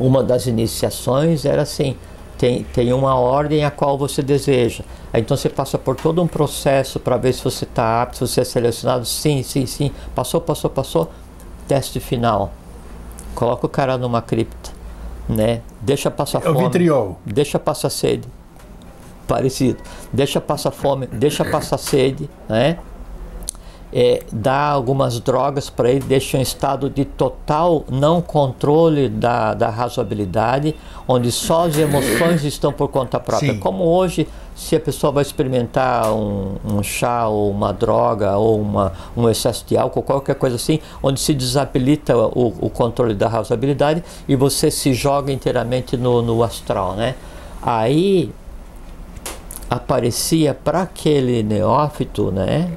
[0.00, 1.96] uma das iniciações era assim:
[2.38, 4.82] tem, tem uma ordem a qual você deseja.
[5.12, 8.26] Aí, então você passa por todo um processo para ver se você está apto, se
[8.26, 9.04] você é selecionado.
[9.04, 9.92] Sim, sim, sim.
[10.14, 11.10] Passou, passou, passou.
[11.68, 12.52] Teste final.
[13.34, 14.70] Coloca o cara numa cripta,
[15.28, 15.60] né?
[15.80, 16.54] Deixa passar fome.
[16.56, 17.18] É o vitriol.
[17.24, 18.26] Deixa passar sede.
[19.28, 19.78] Parecido.
[20.12, 22.78] Deixa passar fome, deixa passar sede, né?
[23.92, 29.68] É, dá algumas drogas para ele, deixa em estado de total não controle da, da
[29.68, 30.74] razoabilidade,
[31.08, 33.54] onde só as emoções estão por conta própria.
[33.54, 33.58] Sim.
[33.58, 38.92] Como hoje, se a pessoa vai experimentar um, um, chá ou uma droga ou uma,
[39.16, 44.04] um excesso de álcool, qualquer coisa assim, onde se desabilita o, o controle da razoabilidade
[44.28, 47.14] e você se joga inteiramente no, no astral, né?
[47.62, 48.30] Aí
[49.68, 52.70] aparecia para aquele neófito, né?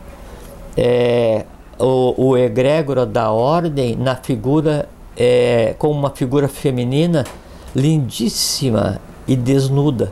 [0.77, 1.45] É,
[1.79, 7.23] o, o egrégora da ordem na figura, é, como uma figura feminina
[7.75, 10.11] lindíssima e desnuda.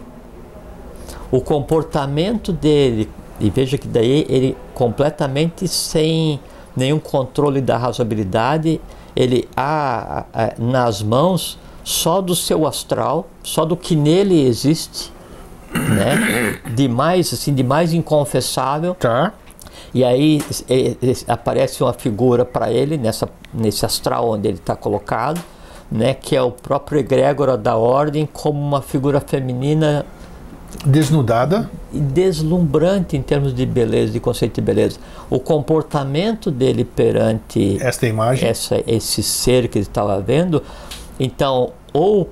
[1.32, 3.09] O comportamento dele,
[3.39, 6.39] e veja que daí ele completamente sem,
[6.76, 8.82] nenhum controle da razoabilidade,
[9.16, 10.26] ele há,
[10.57, 15.12] nas mãos só do seu astral, só do que nele existe,
[15.74, 16.59] né?
[16.76, 18.95] De mais assim, de mais inconfessável.
[18.95, 19.34] Tá.
[19.94, 20.96] E aí é, é,
[21.28, 25.42] aparece uma figura para ele nessa nesse astral onde ele está colocado,
[25.92, 26.14] né?
[26.14, 30.06] Que é o próprio egrégora da ordem como uma figura feminina
[30.86, 34.98] desnudada e deslumbrante em termos de beleza, de conceito de beleza.
[35.30, 40.64] O comportamento dele perante esta imagem, essa, esse ser que ele estava vendo,
[41.20, 42.30] então ou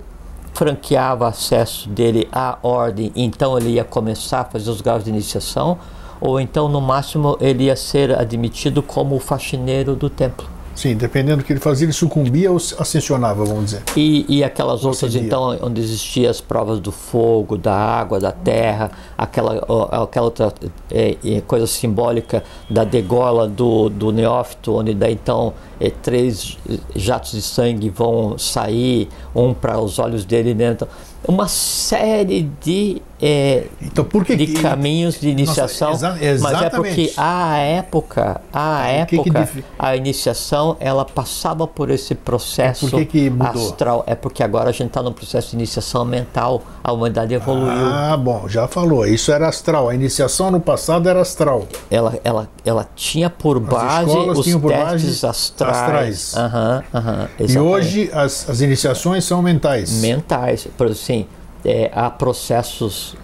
[0.53, 5.77] franqueava acesso dele à ordem, então ele ia começar a fazer os graus de iniciação,
[6.19, 10.59] ou então no máximo ele ia ser admitido como o faxineiro do templo.
[10.79, 13.83] Sim, dependendo do que ele fazia, ele sucumbia ou ascensionava, vamos dizer.
[13.97, 18.89] E, e aquelas outras, então, onde existiam as provas do fogo, da água, da terra,
[19.17, 19.57] aquela,
[19.91, 20.53] aquela outra
[20.89, 26.57] é, é, coisa simbólica da degola do, do neófito, onde daí então é, três
[26.95, 30.87] jatos de sangue vão sair, um para os olhos dele dentro.
[31.27, 36.69] Uma série de, é, então, que de que, caminhos de iniciação, nossa, exa mas é
[36.69, 43.07] porque a época, a época, que a iniciação ela passava por esse processo é
[43.49, 44.03] astral.
[44.07, 47.69] É porque agora a gente está no processo de iniciação mental, a humanidade evoluiu.
[47.69, 49.05] Ah, bom, já falou.
[49.05, 49.89] Isso era astral.
[49.89, 51.67] A iniciação no passado era astral.
[51.91, 55.77] Ela, ela, ela tinha por as base os por testes base astrais.
[55.77, 56.33] astrais.
[56.35, 59.91] Uhum, uhum, e hoje as, as iniciações são mentais.
[60.01, 60.67] Mentais.
[60.77, 61.18] Por assim,
[61.63, 63.15] é, há processos.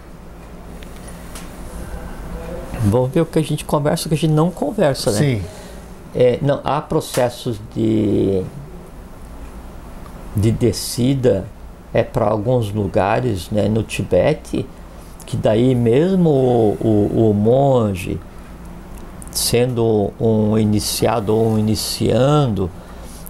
[2.84, 5.18] Vamos ver o que a gente conversa, o que a gente não conversa, né?
[5.18, 5.42] Sim.
[6.14, 8.42] É, não, há processos de,
[10.34, 11.44] de descida
[11.92, 14.66] é, para alguns lugares né, no Tibete,
[15.26, 18.18] que daí mesmo o, o, o monge
[19.30, 22.70] sendo um iniciado ou um iniciando,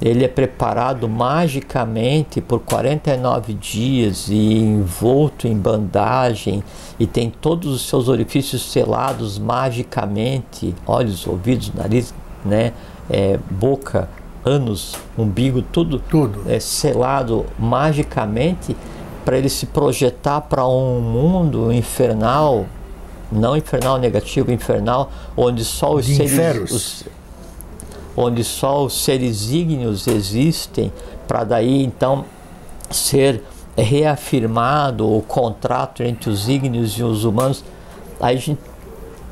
[0.00, 6.62] ele é preparado magicamente por 49 dias e envolto em bandagem
[6.98, 12.12] e tem todos os seus orifícios selados magicamente, olhos, ouvidos, nariz,
[12.44, 12.72] né,
[13.08, 14.08] é, boca,
[14.44, 16.42] ânus, umbigo, tudo, tudo.
[16.46, 18.76] é selado magicamente
[19.24, 22.66] para ele se projetar para um mundo infernal
[23.30, 27.04] não infernal negativo, infernal, onde só os de seres,
[28.16, 30.92] onde só os seres ígneos existem,
[31.28, 32.24] para daí então
[32.90, 33.42] ser
[33.76, 37.62] reafirmado o contrato entre os ígneos e os humanos.
[38.20, 38.60] Aí gente,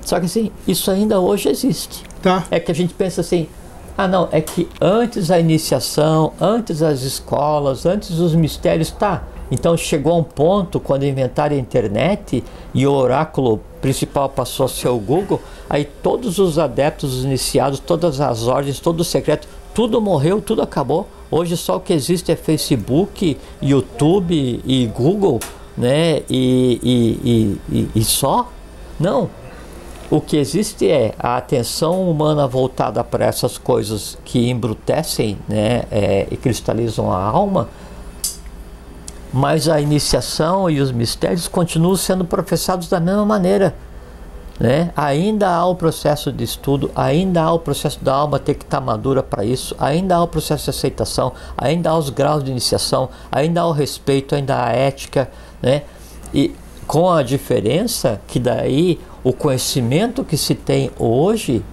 [0.03, 2.05] só que assim, isso ainda hoje existe.
[2.23, 2.45] Tá.
[2.51, 3.49] É que a gente pensa assim,
[3.97, 9.23] ah não, é que antes a iniciação, antes as escolas, antes os mistérios, tá.
[9.51, 12.43] Então chegou a um ponto quando inventaram a internet
[12.73, 17.79] e o oráculo principal passou a ser o Google, aí todos os adeptos, os iniciados,
[17.79, 21.07] todas as ordens, todo o secreto, tudo morreu, tudo acabou.
[21.31, 25.41] Hoje só o que existe é Facebook, YouTube e Google,
[25.77, 26.23] né?
[26.31, 28.49] E, e, e, e só?
[28.99, 29.29] Não.
[30.11, 36.29] O que existe é a atenção humana voltada para essas coisas que embrutecem né, é,
[36.31, 37.69] e cristalizam a alma
[39.35, 43.75] mas a iniciação e os mistérios continuam sendo professados da mesma maneira.
[44.61, 44.93] Né?
[44.97, 48.81] Ainda há o processo de estudo, ainda há o processo da alma ter que estar
[48.81, 53.09] madura para isso, ainda há o processo de aceitação, ainda há os graus de iniciação,
[53.33, 55.29] ainda há o respeito, ainda há a ética,
[55.61, 55.83] né?
[56.33, 56.55] E
[56.87, 61.65] com a diferença que daí o conhecimento que se tem hoje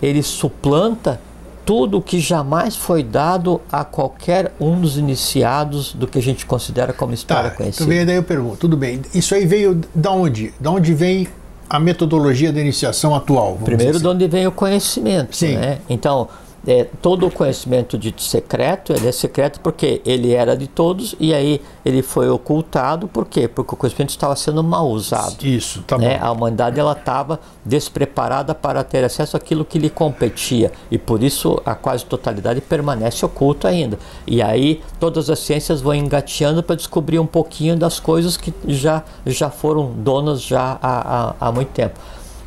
[0.00, 1.20] ele suplanta
[1.64, 6.92] tudo que jamais foi dado a qualquer um dos iniciados do que a gente considera
[6.92, 7.84] como história tá, conhecida.
[7.84, 10.52] Tudo bem, daí eu pergunto, tudo bem, isso aí veio da onde?
[10.60, 11.26] Da onde vem
[11.68, 13.58] a metodologia da iniciação atual?
[13.64, 14.00] Primeiro, assim.
[14.00, 15.34] de onde vem o conhecimento.
[15.34, 15.56] Sim.
[15.56, 15.78] Né?
[15.88, 16.28] Então,
[16.66, 21.34] é, todo o conhecimento dito secreto, ele é secreto porque ele era de todos e
[21.34, 23.46] aí ele foi ocultado, por quê?
[23.46, 25.44] Porque o conhecimento estava sendo mal usado.
[25.44, 26.18] Isso, tá né?
[26.18, 26.24] bom.
[26.24, 31.60] A humanidade ela estava despreparada para ter acesso àquilo que lhe competia e por isso
[31.64, 33.98] a quase totalidade permanece oculto ainda.
[34.26, 39.02] E aí todas as ciências vão engateando para descobrir um pouquinho das coisas que já,
[39.26, 41.98] já foram donas já há, há, há muito tempo.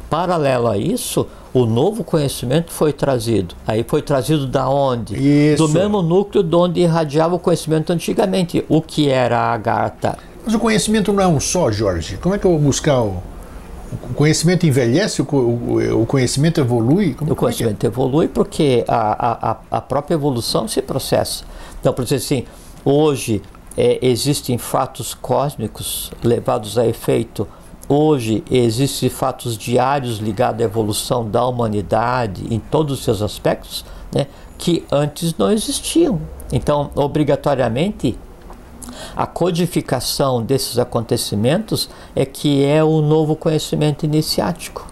[0.10, 1.28] Paralelo a isso,
[1.58, 3.56] o novo conhecimento foi trazido.
[3.66, 5.16] Aí foi trazido da onde?
[5.16, 5.66] Isso.
[5.66, 8.64] Do mesmo núcleo de onde irradiava o conhecimento antigamente.
[8.70, 10.18] O que era a Agartha?
[10.46, 12.18] Mas o conhecimento não é um só, Jorge.
[12.18, 13.22] Como é que eu vou buscar o,
[14.10, 17.16] o conhecimento envelhece, o, conhecimento evolui?
[17.16, 17.90] Como, o é conhecimento é é?
[17.90, 21.44] evolui porque a, a, a própria evolução se processa.
[21.80, 22.46] Então, por exemplo assim,
[22.86, 23.42] hoje
[23.76, 27.48] é, existem fatos cósmicos levados a efeito
[27.88, 34.28] hoje existem fatos diários ligados à evolução da humanidade em todos os seus aspectos, né,
[34.58, 36.20] que antes não existiam.
[36.52, 38.18] Então, obrigatoriamente,
[39.16, 44.88] a codificação desses acontecimentos é que é o novo conhecimento iniciático.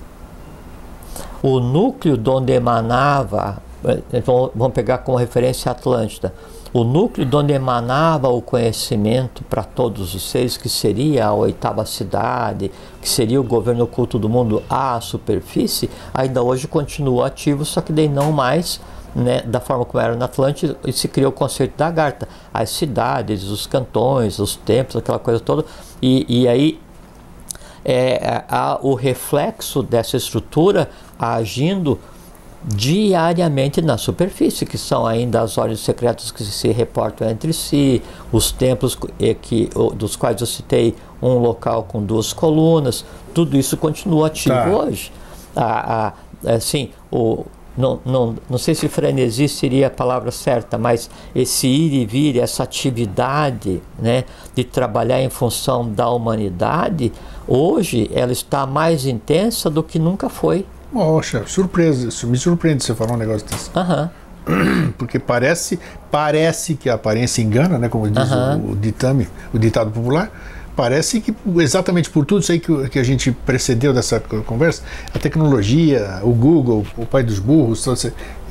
[1.42, 6.34] O núcleo de onde emanava, eh, vamos pegar como referência Atlântida,
[6.76, 11.86] o núcleo de onde emanava o conhecimento para todos os seres, que seria a oitava
[11.86, 12.70] cidade,
[13.02, 17.94] que seria o governo oculto do mundo à superfície, ainda hoje continua ativo, só que
[17.94, 18.82] daí não mais
[19.16, 22.28] né, da forma como era na Atlântida, e se criou o conceito da Garta.
[22.54, 25.64] As cidades, os cantões, os templos, aquela coisa toda.
[26.02, 26.78] E, e aí
[27.86, 31.98] é, há o reflexo dessa estrutura agindo
[32.68, 38.02] diariamente na superfície, que são ainda as ordens secretas que se reportam entre si,
[38.32, 38.98] os templos
[39.42, 44.70] que, dos quais eu citei um local com duas colunas, tudo isso continua ativo tá.
[44.70, 45.12] hoje.
[45.56, 46.14] A,
[46.44, 47.46] a, assim, o,
[47.78, 52.40] não, não, não sei se frenesi seria a palavra certa, mas esse ir e vir,
[52.40, 54.24] essa atividade né,
[54.56, 57.12] de trabalhar em função da humanidade,
[57.48, 60.66] hoje ela está mais intensa do que nunca foi.
[60.92, 63.70] Poxa, surpresa, isso me surpreende você falar um negócio desse.
[63.76, 64.92] Uhum.
[64.98, 65.80] Porque parece,
[66.12, 68.58] parece que a aparência engana, né, como diz uhum.
[68.58, 70.32] o, o ditame, o ditado popular,
[70.76, 75.20] parece que exatamente por tudo isso aí que, que a gente precedeu dessa conversa, a
[75.20, 77.86] tecnologia, o Google, o pai dos burros,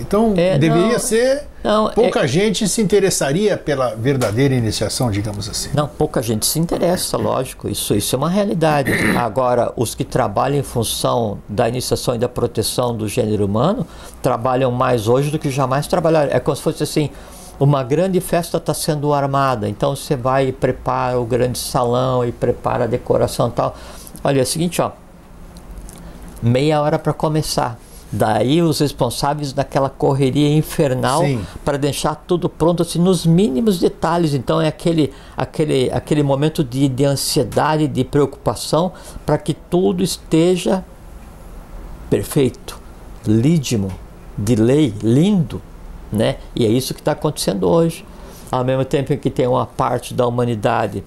[0.01, 5.49] então é, deveria não, ser não, pouca é, gente se interessaria pela verdadeira iniciação, digamos
[5.49, 5.71] assim.
[5.73, 8.93] Não, pouca gente se interessa, lógico, isso, isso é uma realidade.
[9.17, 13.87] Agora, os que trabalham em função da iniciação e da proteção do gênero humano
[14.21, 16.33] trabalham mais hoje do que jamais trabalharam.
[16.33, 17.09] É como se fosse assim,
[17.59, 22.33] uma grande festa está sendo armada, então você vai e prepara o grande salão e
[22.33, 23.77] prepara a decoração e tal.
[24.23, 24.91] Olha, é o seguinte, ó,
[26.43, 27.79] meia hora para começar.
[28.17, 31.23] Daí os responsáveis daquela correria infernal
[31.65, 34.35] para deixar tudo pronto assim nos mínimos detalhes.
[34.35, 38.93] Então é aquele aquele aquele momento de, de ansiedade, de preocupação
[39.27, 40.85] para que tudo esteja
[42.09, 42.79] perfeito,
[43.27, 43.91] lídimo,
[44.39, 45.61] de lei, lindo,
[46.15, 46.37] né?
[46.55, 48.05] E é isso que está acontecendo hoje.
[48.51, 51.03] Ao mesmo tempo em que tem uma parte da humanidade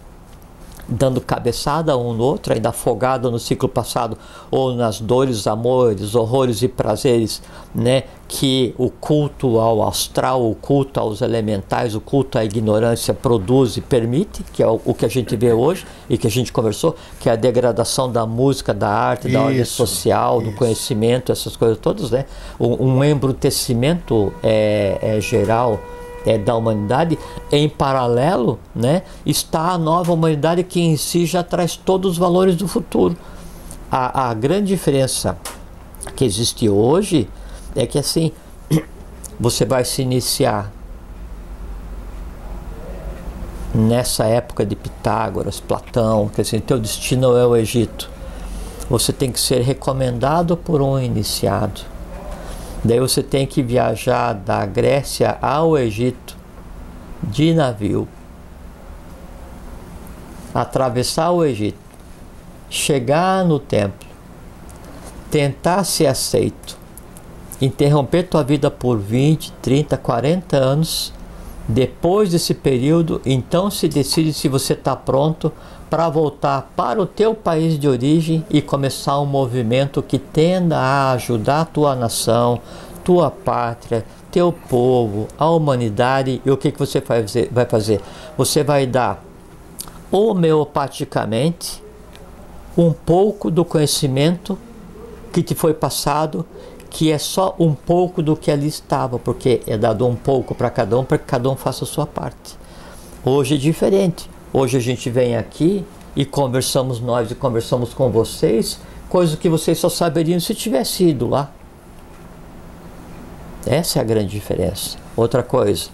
[0.88, 4.18] dando cabeçada um no outro, ainda afogado no ciclo passado
[4.50, 7.42] ou nas dores, amores, horrores e prazeres,
[7.76, 8.04] né?
[8.28, 13.82] Que o culto ao astral, o culto aos elementais, o culto à ignorância produz e
[13.82, 17.30] permite, que é o, que a gente vê hoje e que a gente conversou, que
[17.30, 20.52] é a degradação da música, da arte, da ordem social, isso.
[20.52, 22.26] do conhecimento, essas coisas todas, né?
[22.60, 25.80] Um, um embrutecimento é, é geral
[26.28, 27.18] é, da humanidade,
[27.50, 32.58] em paralelo né, está a nova humanidade que em si já traz todos os valores
[32.58, 33.16] do futuro.
[33.90, 35.38] A, a grande diferença
[36.18, 37.30] que existe hoje
[37.74, 38.34] é que assim
[39.40, 40.70] você vai se iniciar
[43.74, 48.10] nessa época de Pitágoras, Platão, que assim, teu destino é o Egito.
[48.90, 51.97] Você tem que ser recomendado por um iniciado
[52.84, 56.38] Daí você tem que viajar da Grécia ao Egito
[57.24, 58.08] de navio,
[60.54, 61.80] atravessar o Egito,
[62.70, 64.08] chegar no templo,
[65.32, 66.78] tentar ser aceito,
[67.62, 71.14] interromper tua vida por 20, 30, 40 anos.
[71.70, 75.52] Depois desse período, então se decide se você está pronto
[75.90, 81.12] para voltar para o teu país de origem e começar um movimento que tenda a
[81.14, 82.60] ajudar a tua nação,
[83.04, 86.42] tua pátria, teu povo, a humanidade.
[86.46, 87.02] E o que, que você
[87.52, 88.02] vai fazer?
[88.38, 89.24] Você vai dar
[90.12, 91.84] homeopaticamente
[92.78, 94.58] um pouco do conhecimento
[95.32, 96.46] que te foi passado,
[96.90, 100.70] que é só um pouco do que ali estava, porque é dado um pouco para
[100.70, 102.58] cada um, para que cada um faça a sua parte.
[103.24, 104.30] Hoje é diferente.
[104.60, 105.86] Hoje a gente vem aqui
[106.16, 111.28] e conversamos nós e conversamos com vocês, coisa que vocês só saberiam se tivesse ido
[111.28, 111.52] lá.
[113.68, 114.98] Essa é a grande diferença.
[115.16, 115.90] Outra coisa.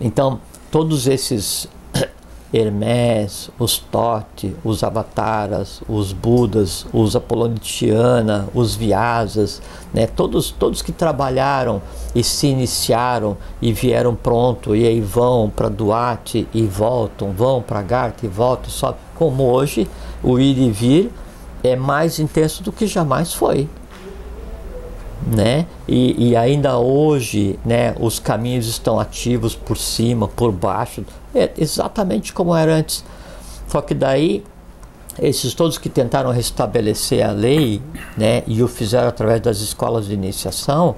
[0.00, 0.40] Então,
[0.70, 1.66] todos esses
[2.52, 10.06] Hermés, os Tote, os Avataras, os Budas, os Apolonitiana, os Vyasas, né?
[10.06, 11.80] todos, todos que trabalharam
[12.14, 17.80] e se iniciaram e vieram pronto e aí vão para Duarte e voltam, vão para
[17.80, 19.88] Garta e voltam, só como hoje
[20.22, 21.12] o ir e vir
[21.64, 23.68] é mais intenso do que jamais foi
[25.26, 25.66] né?
[25.86, 31.04] E, e, ainda hoje, né, os caminhos estão ativos por cima, por baixo,
[31.34, 33.04] é exatamente como era antes.
[33.68, 34.44] Só que daí
[35.18, 37.82] esses todos que tentaram restabelecer a lei,
[38.16, 40.96] né, e o fizeram através das escolas de iniciação,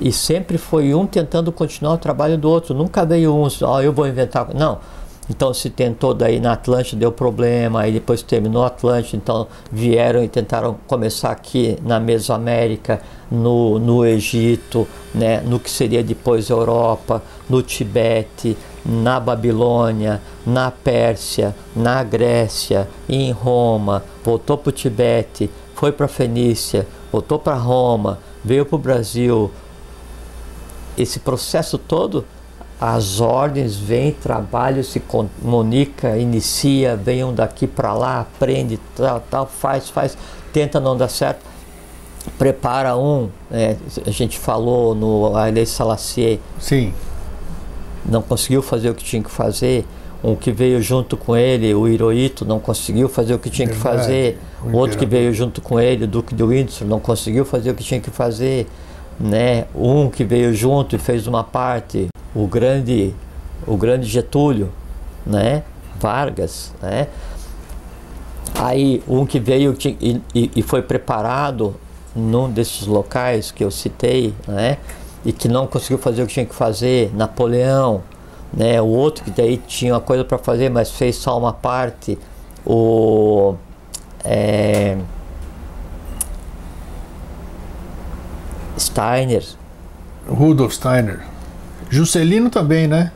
[0.00, 2.74] e sempre foi um tentando continuar o trabalho do outro.
[2.74, 4.54] Nunca veio um, ó, oh, eu vou inventar.
[4.54, 4.78] Não.
[5.30, 10.22] Então se tentou daí na Atlântida, deu problema, aí depois terminou a Atlântida, então vieram
[10.22, 13.00] e tentaram começar aqui na Mesoamérica,
[13.30, 21.54] no, no Egito, né, no que seria depois Europa, no Tibete, na Babilônia, na Pérsia,
[21.76, 28.18] na Grécia, em Roma, voltou para o Tibete, foi para a Fenícia, voltou para Roma,
[28.42, 29.50] veio para o Brasil.
[30.96, 32.24] Esse processo todo,
[32.80, 39.90] as ordens vêm, trabalho, se comunica, inicia, venham daqui para lá, aprende, tal, tal, faz,
[39.90, 40.16] faz,
[40.52, 41.40] tenta não dar certo,
[42.38, 43.76] prepara um, é,
[44.06, 46.38] a gente falou no Aile Salacier.
[46.60, 46.92] Sim
[48.08, 49.84] não conseguiu fazer o que tinha que fazer.
[50.24, 53.96] Um que veio junto com ele, o Hirohito, não conseguiu fazer o que tinha Verdade.
[53.96, 54.38] que fazer.
[54.64, 57.74] O outro que veio junto com ele, o Duque de Windsor, não conseguiu fazer o
[57.74, 58.66] que tinha que fazer.
[59.18, 59.66] Né?
[59.74, 63.14] Um que veio junto e fez uma parte, o grande,
[63.66, 64.70] o grande Getúlio,
[65.26, 65.64] né?
[66.00, 67.08] Vargas, né?
[68.54, 71.74] Aí um que veio e, e, foi preparado
[72.14, 74.78] num desses locais que eu citei, né?
[75.24, 78.02] e que não conseguiu fazer o que tinha que fazer, Napoleão,
[78.52, 78.80] né?
[78.80, 82.18] O outro que daí tinha uma coisa para fazer, mas fez só uma parte,
[82.64, 83.54] o
[84.24, 84.96] é,
[88.78, 89.44] Steiner,
[90.28, 91.20] Rudolf Steiner,
[91.90, 93.12] Juscelino também, né?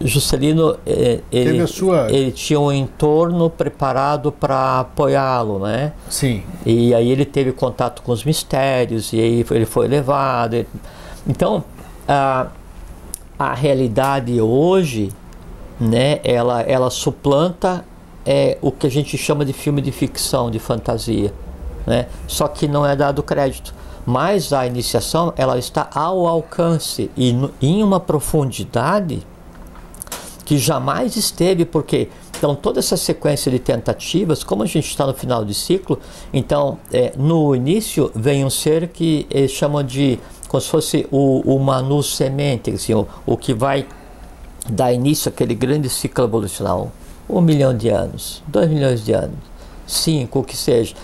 [0.00, 2.10] Juscelino é, ele, sua...
[2.10, 5.92] ele tinha um entorno preparado para apoiá-lo, né?
[6.08, 6.42] Sim.
[6.66, 10.54] E aí ele teve contato com os mistérios e aí ele foi levado.
[10.54, 10.68] Ele,
[11.26, 11.64] então,
[12.08, 12.48] a,
[13.38, 15.10] a realidade hoje,
[15.78, 17.84] né, ela, ela suplanta
[18.26, 21.32] é, o que a gente chama de filme de ficção, de fantasia.
[21.86, 22.06] Né?
[22.26, 23.74] Só que não é dado crédito.
[24.04, 29.24] Mas a iniciação ela está ao alcance e no, em uma profundidade
[30.44, 35.14] que jamais esteve, porque então toda essa sequência de tentativas, como a gente está no
[35.14, 35.98] final de ciclo,
[36.32, 41.40] então é, no início vem um ser que eles chamam de como se fosse o,
[41.46, 43.86] o Manu semente, assim, o, o que vai
[44.68, 46.92] dar início àquele grande ciclo evolucional.
[47.30, 49.38] Um milhão de anos, dois milhões de anos,
[49.86, 50.94] cinco, o que seja.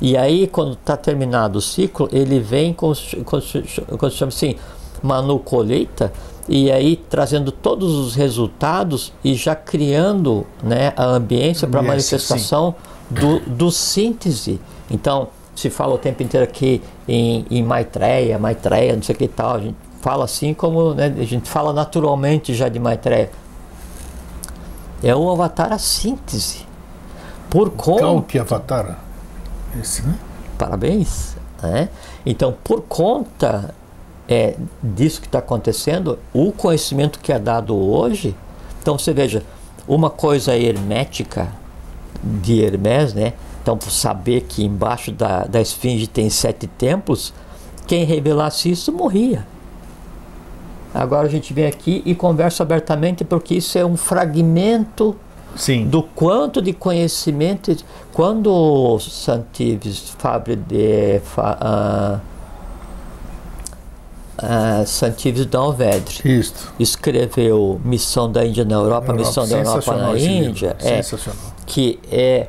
[0.00, 2.92] E aí, quando está terminado o ciclo, ele vem com,
[3.24, 3.40] com,
[3.98, 4.56] com chama assim,
[5.02, 6.12] Manu colheita,
[6.48, 12.74] e aí trazendo todos os resultados e já criando né, a ambiência para a manifestação
[13.10, 14.60] do, do síntese.
[14.90, 19.28] Então, se fala o tempo inteiro aqui em, em Maitreya, Maitreya, não sei o que
[19.28, 19.56] tal.
[19.56, 23.30] A gente fala assim como né, a gente fala naturalmente já de Maitreya.
[25.02, 26.66] É o avatar a síntese.
[27.50, 28.02] Por conta.
[28.02, 29.07] Qual que avatar?
[30.02, 30.14] Né?
[30.58, 31.36] Parabéns.
[31.62, 31.88] Né?
[32.24, 33.74] Então, por conta
[34.28, 38.34] é, disso que está acontecendo, o conhecimento que é dado hoje.
[38.80, 39.42] Então, você veja,
[39.86, 41.48] uma coisa hermética
[42.22, 43.32] de Hermes, né?
[43.62, 47.32] Então, por saber que embaixo da, da esfinge tem sete templos,
[47.86, 49.46] quem revelasse isso morria.
[50.94, 55.14] Agora a gente vem aqui e conversa abertamente porque isso é um fragmento
[55.56, 55.86] Sim.
[55.86, 57.76] do quanto de conhecimento.
[58.12, 62.20] Quando Santives Fabre de uh,
[64.42, 66.44] uh, Santives Dalvedre
[66.78, 71.00] escreveu Missão da Índia na Europa, Europa Missão da Europa na Índia, é,
[71.66, 72.48] que é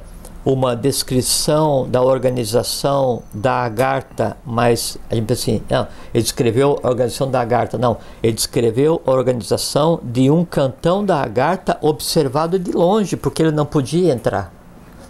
[0.51, 6.87] uma descrição da organização da Agartha, mas a gente pensa assim, não, ele descreveu a
[6.87, 12.71] organização da Agartha, não, ele descreveu a organização de um cantão da Agartha observado de
[12.71, 14.51] longe, porque ele não podia entrar.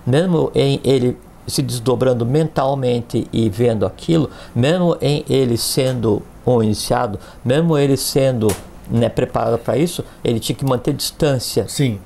[0.05, 1.17] Mesmo em ele
[1.47, 8.47] se desdobrando mentalmente e vendo aquilo, mesmo em ele sendo um iniciado, mesmo ele sendo
[8.89, 11.65] né, preparado para isso, ele tinha que manter distância.
[11.69, 11.97] Sim.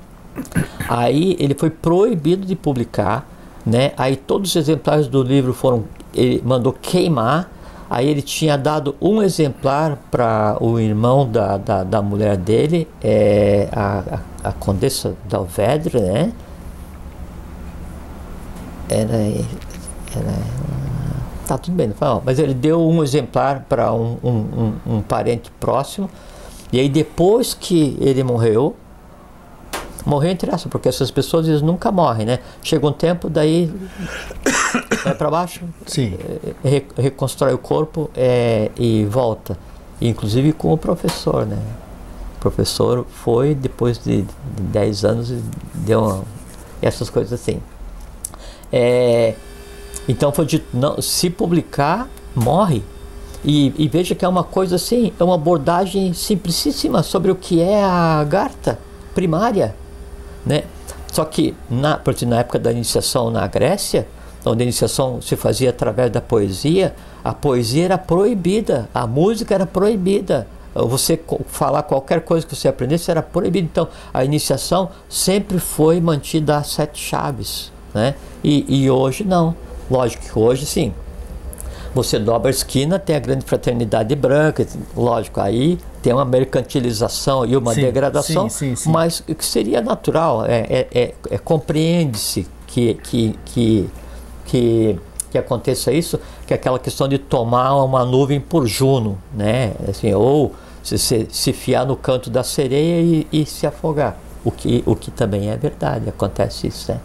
[0.88, 3.28] Aí ele foi proibido de publicar,
[3.64, 3.92] né?
[3.96, 7.50] Aí todos os exemplares do livro foram, ele mandou queimar.
[7.88, 13.68] Aí ele tinha dado um exemplar para o irmão da, da, da, mulher dele, é,
[13.70, 16.32] a, a, a Condessa Dalvedre, né?
[18.88, 20.34] Era, era,
[21.46, 25.02] tá tudo bem, não fala, mas ele deu um exemplar para um, um, um, um
[25.02, 26.10] parente próximo.
[26.72, 28.74] E aí depois que ele morreu,
[30.04, 32.38] Morrer interessa, porque essas pessoas eles nunca morrem, né?
[32.62, 33.72] Chega um tempo, daí
[35.02, 36.18] vai para baixo, Sim.
[36.64, 39.56] É, re, reconstrói o corpo é, e volta.
[40.00, 41.58] Inclusive com o professor, né?
[42.36, 44.26] O professor foi, depois de
[44.58, 45.32] 10 anos,
[45.74, 46.24] deu uma,
[46.82, 47.60] essas coisas assim.
[48.70, 49.34] É,
[50.08, 52.82] então foi dito, não, se publicar, morre.
[53.44, 57.60] E, e, veja que é uma coisa assim, é uma abordagem simplicíssima sobre o que
[57.60, 58.78] é a garta
[59.14, 59.76] primária,
[60.44, 60.64] né?
[61.12, 64.06] Só que na, na época da iniciação na Grécia,
[64.44, 69.64] onde a iniciação se fazia através da poesia, a poesia era proibida, a música era
[69.64, 70.46] proibida.
[70.74, 73.68] Você falar qualquer coisa que você aprendesse era proibido.
[73.70, 77.72] Então, a iniciação sempre foi mantida a sete chaves.
[77.94, 78.16] Né?
[78.42, 79.54] E, e hoje não.
[79.88, 80.92] Lógico que hoje sim.
[81.94, 84.66] Você dobra a esquina, tem a grande fraternidade branca,
[84.96, 89.80] lógico, aí tem uma mercantilização e uma sim, degradação, sim, sim, mas o que seria
[89.80, 93.90] natural é, é, é, é compreende-se que, que, que,
[94.44, 95.00] que,
[95.30, 99.72] que aconteça isso, que é aquela questão de tomar uma nuvem por Juno, né?
[99.88, 104.50] Assim, ou se, se, se fiar no canto da sereia e, e, se afogar, o
[104.50, 107.00] que, o que também é verdade, acontece isso, né?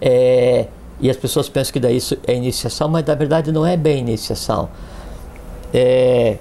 [0.00, 0.66] É,
[0.98, 4.00] e as pessoas pensam que daí isso é iniciação, mas na verdade não é bem
[4.00, 4.68] iniciação.
[5.72, 6.38] É,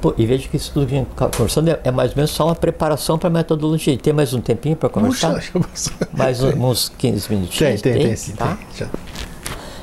[0.00, 2.16] pô, e vejo que isso tudo que a gente está conversando é, é, mais ou
[2.16, 3.96] menos só uma preparação para a metodologia.
[3.98, 5.34] Tem mais um tempinho para conversar?
[5.52, 7.80] Puxa, mais um, uns 15 minutinhos?
[7.82, 8.58] Tem, tem, tem, sim, tá?
[8.76, 8.88] tem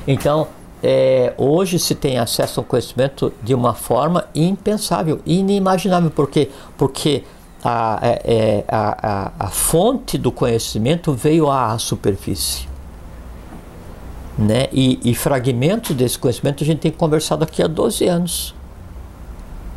[0.06, 0.48] Então,
[0.82, 6.10] é, hoje se tem acesso ao conhecimento de uma forma impensável, inimaginável.
[6.10, 6.50] Por quê?
[6.76, 7.24] Porque
[7.64, 12.68] a, é, é a, a, a fonte do conhecimento veio à superfície
[14.38, 14.68] né?
[14.72, 18.54] E, e fragmentos desse conhecimento a gente tem conversado aqui há 12 anos,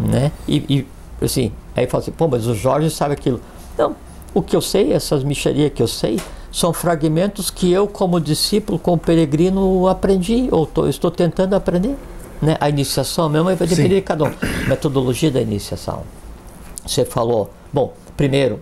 [0.07, 0.31] né?
[0.47, 0.85] E,
[1.21, 3.39] e assim, aí fala assim, pô, mas o Jorge sabe aquilo.
[3.77, 3.95] Não,
[4.33, 6.19] o que eu sei, essas micharias que eu sei,
[6.51, 11.95] são fragmentos que eu, como discípulo, como peregrino, aprendi, ou tô, estou tentando aprender.
[12.41, 12.57] Né?
[12.59, 14.33] A iniciação mesmo vai depender de cada um.
[14.67, 16.03] Metodologia da iniciação.
[16.85, 18.59] Você falou, bom, primeiro,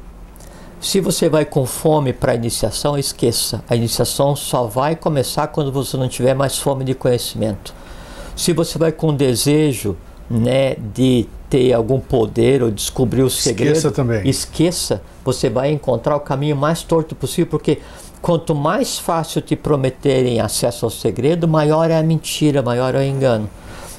[0.82, 3.64] se você vai com fome para a iniciação, esqueça.
[3.70, 7.74] A iniciação só vai começar quando você não tiver mais fome de conhecimento.
[8.36, 9.98] Se você vai com desejo
[10.30, 14.28] né, de ter algum poder ou descobrir o segredo, esqueça também.
[14.28, 17.80] Esqueça, você vai encontrar o caminho mais torto possível, porque
[18.22, 23.04] quanto mais fácil te prometerem acesso ao segredo, maior é a mentira, maior é o
[23.04, 23.50] engano.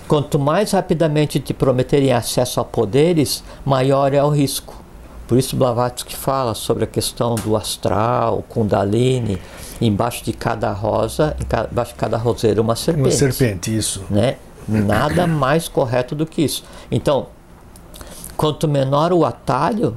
[0.07, 4.81] Quanto mais rapidamente te prometerem acesso a poderes, maior é o risco.
[5.26, 9.39] Por isso Blavatsky fala sobre a questão do astral, Kundalini,
[9.81, 11.37] embaixo de cada rosa,
[11.70, 13.05] embaixo de cada roseira uma serpente.
[13.05, 14.03] Uma serpente, isso.
[14.11, 14.37] Né?
[14.68, 16.64] Nada mais correto do que isso.
[16.90, 17.26] Então,
[18.36, 19.96] quanto menor o atalho,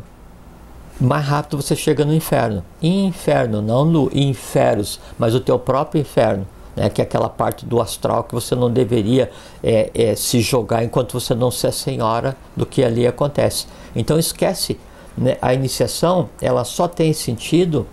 [1.00, 2.64] mais rápido você chega no inferno.
[2.82, 6.48] Inferno, não no inferos, mas o teu próprio inferno.
[6.76, 9.30] Né, que é aquela parte do astral que você não deveria
[9.64, 13.68] é, é, se jogar enquanto você não se é senhora do que ali acontece.
[13.96, 14.80] Então esquece
[15.16, 17.86] né, a iniciação ela só tem sentido,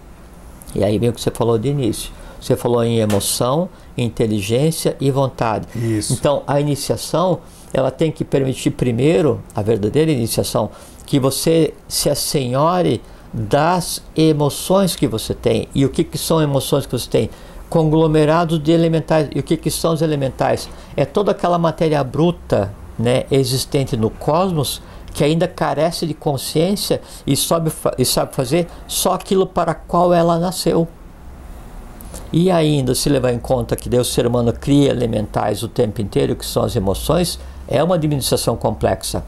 [0.75, 2.11] e aí vem o que você falou de início.
[2.41, 5.67] Você falou em emoção, inteligência e vontade.
[5.77, 6.13] Isso.
[6.13, 7.41] Então a iniciação
[7.73, 10.71] ela tem que permitir primeiro, a verdadeira iniciação,
[11.07, 13.01] que você se assenhore
[13.33, 15.69] das emoções que você tem.
[15.75, 17.31] E o que, que são emoções que você tem?
[17.69, 19.29] Conglomerados de elementais.
[19.35, 20.69] E o que, que são os elementais?
[20.97, 27.37] É toda aquela matéria bruta né, existente no cosmos que ainda carece de consciência e
[27.37, 30.89] sabe, e sabe fazer só aquilo para qual ela nasceu.
[32.33, 36.37] E ainda, se levar em conta que Deus, ser humano, cria elementais o tempo inteiro,
[36.37, 39.25] que são as emoções, é uma administração complexa.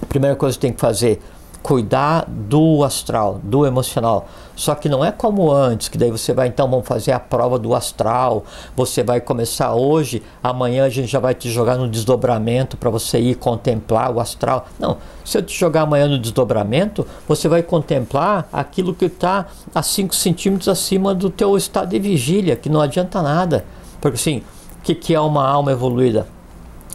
[0.00, 1.20] A primeira coisa que tem que fazer
[1.62, 4.26] cuidar do astral, do emocional.
[4.54, 7.58] Só que não é como antes, que daí você vai então vamos fazer a prova
[7.58, 8.44] do astral.
[8.76, 13.18] Você vai começar hoje, amanhã a gente já vai te jogar no desdobramento para você
[13.18, 14.66] ir contemplar o astral.
[14.78, 19.82] Não, se eu te jogar amanhã no desdobramento, você vai contemplar aquilo que está a
[19.82, 23.64] 5 centímetros acima do teu estado de vigília, que não adianta nada.
[24.00, 24.42] Porque assim,
[24.78, 26.26] o que, que é uma alma evoluída?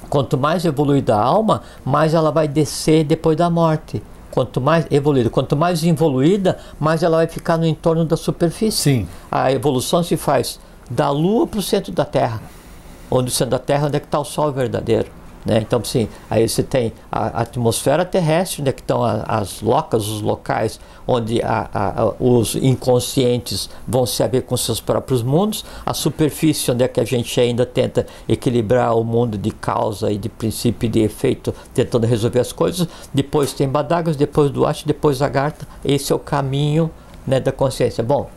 [0.10, 4.02] Quanto mais evoluída a alma, mais ela vai descer depois da morte
[4.34, 8.82] quanto mais evoluída, quanto mais evoluída, mais ela vai ficar no entorno da superfície.
[8.82, 9.08] Sim.
[9.32, 12.42] A evolução se faz da Lua para o centro da Terra,
[13.12, 15.12] onde o centro da Terra onde é que está o Sol verdadeiro.
[15.46, 15.60] Né?
[15.60, 20.22] Então, sim, aí você tem a atmosfera terrestre, onde é que estão as locas, os
[20.22, 26.72] locais onde a, a, os inconscientes vão se haver com seus próprios mundos, a superfície,
[26.72, 30.88] onde é que a gente ainda tenta equilibrar o mundo de causa e de princípio
[30.88, 32.88] e de efeito, tentando resolver as coisas.
[33.14, 35.68] Depois tem Badagas, depois Duarte, depois Agartha.
[35.84, 36.90] Esse é o caminho
[37.28, 38.04] né, da consciência.
[38.04, 38.30] Bom,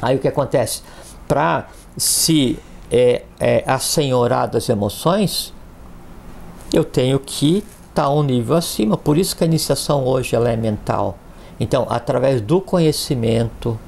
[0.00, 0.82] aí o que acontece?
[1.26, 2.58] Para se
[2.90, 5.52] é, é, assenhorar das emoções,
[6.78, 8.96] eu tenho que estar tá um nível acima.
[8.96, 11.16] Por isso que a iniciação hoje ela é mental.
[11.58, 13.78] Então, através do conhecimento,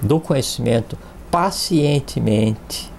[0.00, 0.96] do conhecimento,
[1.30, 2.90] pacientemente,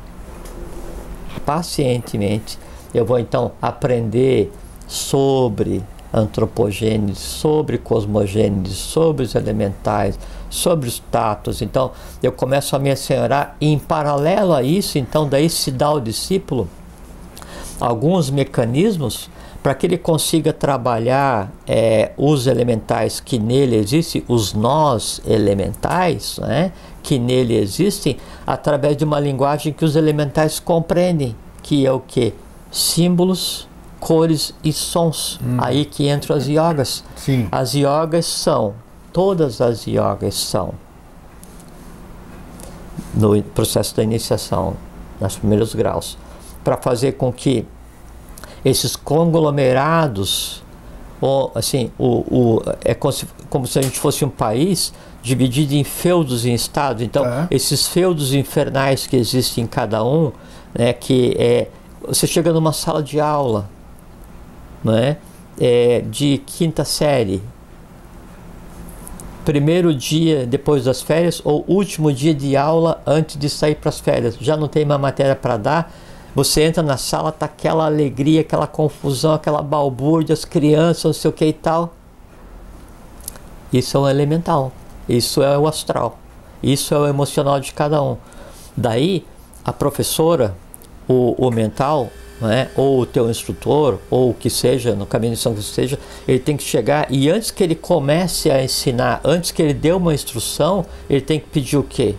[1.44, 2.60] pacientemente,
[2.94, 4.52] eu vou então aprender
[4.88, 5.84] sobre
[6.14, 11.62] antropogênese, sobre cosmogênese, sobre os elementais, sobre os tatos.
[11.62, 11.92] Então,
[12.22, 16.00] eu começo a me assenhorar e em paralelo a isso, então daí se dá ao
[16.00, 16.70] discípulo
[17.80, 19.30] alguns mecanismos
[19.62, 26.72] para que ele consiga trabalhar é, os elementais que nele existem, os nós elementais, né,
[27.04, 32.34] que nele existem, através de uma linguagem que os elementais compreendem, que é o que?
[32.72, 33.68] Símbolos,
[34.00, 35.40] cores e sons.
[35.44, 35.58] Hum.
[35.60, 37.04] Aí que entram as yogas.
[37.16, 37.48] Sim.
[37.52, 38.74] As yogas são,
[39.12, 40.74] todas as yogas são,
[43.14, 44.76] no processo da iniciação,
[45.20, 46.18] nos primeiros graus,
[46.68, 47.66] para fazer com que
[48.66, 50.62] esses conglomerados,
[51.22, 55.76] ou, assim, o, o, é como se, como se a gente fosse um país dividido
[55.76, 57.02] em feudos e estados.
[57.02, 57.48] Então, é.
[57.52, 60.34] esses feudos infernais que existem em cada um,
[60.78, 61.70] né, que é,
[62.06, 63.70] você chega numa sala de aula,
[64.84, 65.16] né,
[65.58, 67.42] é, de quinta série,
[69.46, 74.02] primeiro dia depois das férias ou último dia de aula antes de sair para as
[74.02, 74.36] férias.
[74.42, 75.94] Já não tem mais matéria para dar.
[76.38, 81.30] Você entra na sala, tá aquela alegria, aquela confusão, aquela balbúrdia, as crianças, não sei
[81.32, 81.96] o que e tal.
[83.74, 84.72] Isso é o elemental.
[85.10, 86.20] Isso é o astral.
[86.62, 88.18] Isso é o emocional de cada um.
[88.78, 89.26] Daí,
[89.66, 90.56] a professora,
[91.08, 95.40] o, o mental, né, ou o teu instrutor, ou o que seja, no caminho de
[95.40, 95.98] São que seja,
[96.28, 99.92] ele tem que chegar e antes que ele comece a ensinar, antes que ele dê
[99.92, 102.16] uma instrução, ele tem que pedir o quê?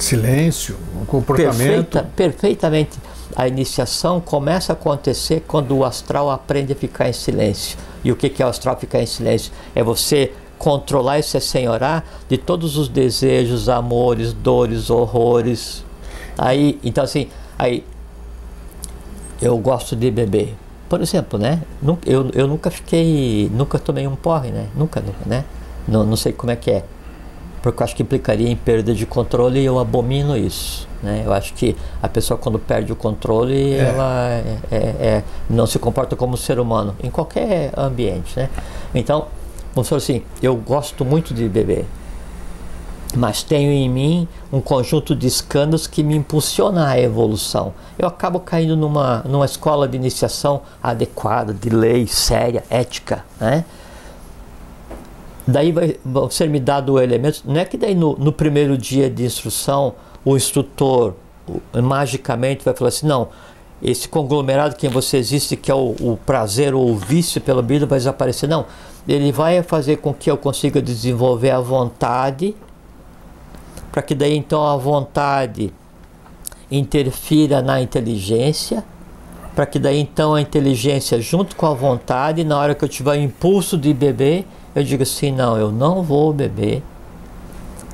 [0.00, 1.56] Silêncio, um comportamento.
[1.56, 2.98] Perfeita, perfeitamente.
[3.36, 7.78] A iniciação começa a acontecer quando o astral aprende a ficar em silêncio.
[8.02, 9.52] E o que é o astral ficar em silêncio?
[9.74, 15.84] É você controlar e se assenhorar de todos os desejos, amores, dores, horrores.
[16.36, 17.28] Aí, então assim,
[17.60, 17.84] Aí,
[19.42, 20.56] eu gosto de beber.
[20.88, 21.60] Por exemplo, né?
[22.06, 24.68] Eu, eu nunca fiquei, nunca tomei um porre, né?
[24.74, 25.44] Nunca, né?
[25.86, 26.84] Não, não sei como é que é.
[27.62, 30.88] Porque eu acho que implicaria em perda de controle e eu abomino isso.
[31.02, 31.22] Né?
[31.24, 33.78] Eu acho que a pessoa quando perde o controle, é.
[33.78, 38.38] ela é, é, é, não se comporta como ser humano, em qualquer ambiente.
[38.38, 38.48] Né?
[38.94, 39.26] Então,
[39.74, 41.86] vamos falar assim, eu gosto muito de beber
[43.16, 47.74] mas tenho em mim um conjunto de escândalos que me impulsiona à evolução.
[47.98, 53.64] Eu acabo caindo numa, numa escola de iniciação adequada, de lei, séria, ética, né?
[55.46, 58.76] Daí vai, vai ser me dado o elemento, não é que daí no, no primeiro
[58.76, 59.94] dia de instrução
[60.24, 61.14] o instrutor
[61.82, 63.28] magicamente vai falar assim, não,
[63.82, 67.86] esse conglomerado que você existe, que é o, o prazer ou o vício pela vida,
[67.86, 68.48] vai desaparecer.
[68.48, 68.66] Não,
[69.08, 72.54] ele vai fazer com que eu consiga desenvolver a vontade
[73.90, 75.72] para que daí então a vontade
[76.70, 78.84] interfira na inteligência,
[79.54, 83.12] para que daí então a inteligência junto com a vontade, na hora que eu tiver
[83.12, 86.82] o impulso de beber, eu digo assim, não, eu não vou beber,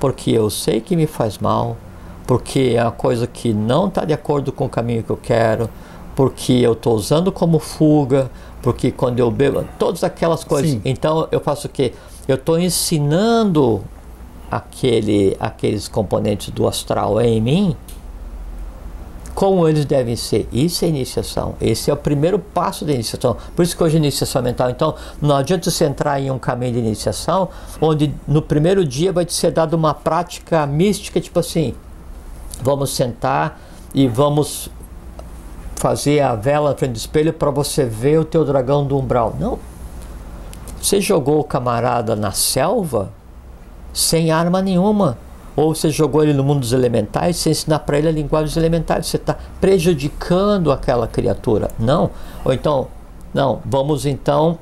[0.01, 1.77] porque eu sei que me faz mal,
[2.27, 5.71] porque é uma coisa que não está de acordo com o caminho que eu quero,
[6.15, 8.31] porque eu estou usando como fuga,
[8.63, 10.73] porque quando eu bebo, todas aquelas coisas.
[10.73, 10.83] Sim.
[10.85, 11.93] Então eu faço o quê?
[12.27, 13.83] Eu estou ensinando
[14.51, 17.77] aquele, aqueles componentes do astral em mim,
[19.37, 20.49] como eles devem ser.
[20.51, 21.57] Isso é iniciação.
[21.61, 23.37] Esse é o primeiro passo da iniciação.
[23.55, 24.71] Por isso que hoje é iniciação mental.
[24.71, 29.27] Então, não adianta você entrar em um caminho de iniciação onde no primeiro dia vai
[29.27, 31.75] te ser dada uma prática mística, tipo assim,
[32.63, 33.61] vamos sentar
[33.95, 34.71] e vamos
[35.75, 39.37] fazer a vela na frente do espelho para você ver o teu dragão do umbral.
[39.39, 39.59] Não.
[40.81, 43.13] Você jogou o camarada na selva,
[43.93, 45.19] sem arma nenhuma.
[45.57, 48.57] Ou você jogou ele no mundo dos elementais sem ensinar para ele a linguagem dos
[48.59, 49.07] elementais.
[49.07, 51.71] Você está prejudicando aquela criatura.
[51.79, 52.11] Não.
[52.45, 52.89] Ou então,
[53.33, 54.59] não, vamos então,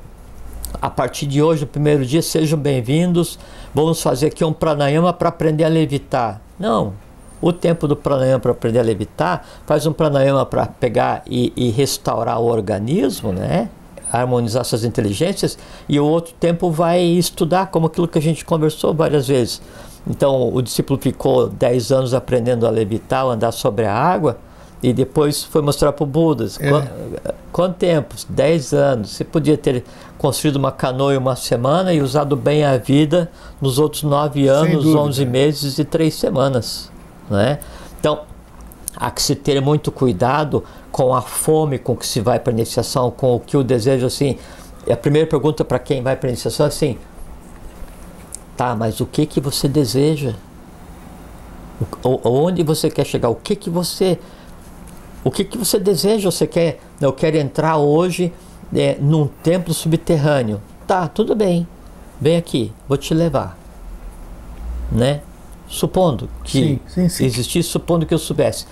[0.81, 3.37] a partir de hoje, no primeiro dia, sejam bem-vindos.
[3.73, 6.41] Vamos fazer aqui um pranayama para aprender a levitar.
[6.57, 6.93] Não.
[7.41, 11.69] O tempo do pranayama para aprender a levitar, faz um pranayama para pegar e, e
[11.71, 13.69] restaurar o organismo, né?
[14.11, 15.57] harmonizar suas inteligências,
[15.89, 19.61] e o outro tempo vai estudar, como aquilo que a gente conversou várias vezes.
[20.07, 24.37] Então, o discípulo ficou 10 anos aprendendo a levitar, andar sobre a água,
[24.83, 26.45] e depois foi mostrar para o Buda.
[26.59, 26.69] É.
[26.69, 26.89] Quanto,
[27.51, 28.15] quanto tempo?
[28.29, 29.09] 10 anos.
[29.11, 29.83] Você podia ter
[30.17, 34.85] construído uma canoa em uma semana e usado bem a vida nos outros 9 anos,
[34.85, 36.91] 11 meses e 3 semanas.
[37.29, 37.57] Né?
[37.99, 38.21] Então,
[38.95, 42.53] há que se ter muito cuidado com a fome com que se vai para a
[42.53, 44.37] iniciação, com o que o desejo assim.
[44.89, 46.97] A primeira pergunta para quem vai para a iniciação é assim:
[48.55, 50.33] tá, mas o que que você deseja?
[52.03, 54.17] onde você quer chegar, o que que você
[55.25, 58.31] o que que você deseja, você quer, eu quero entrar hoje
[58.73, 60.61] é, num templo subterrâneo.
[60.85, 61.67] Tá, tudo bem.
[62.21, 63.57] Vem aqui, vou te levar.
[64.91, 65.21] Né?
[65.67, 67.25] Supondo que sim, sim, sim.
[67.25, 68.67] existisse, supondo que eu soubesse.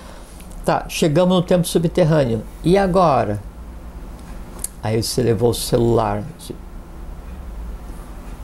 [0.64, 2.44] Tá, chegamos no templo subterrâneo.
[2.64, 3.42] E agora?
[4.84, 6.24] Aí você levou o celular.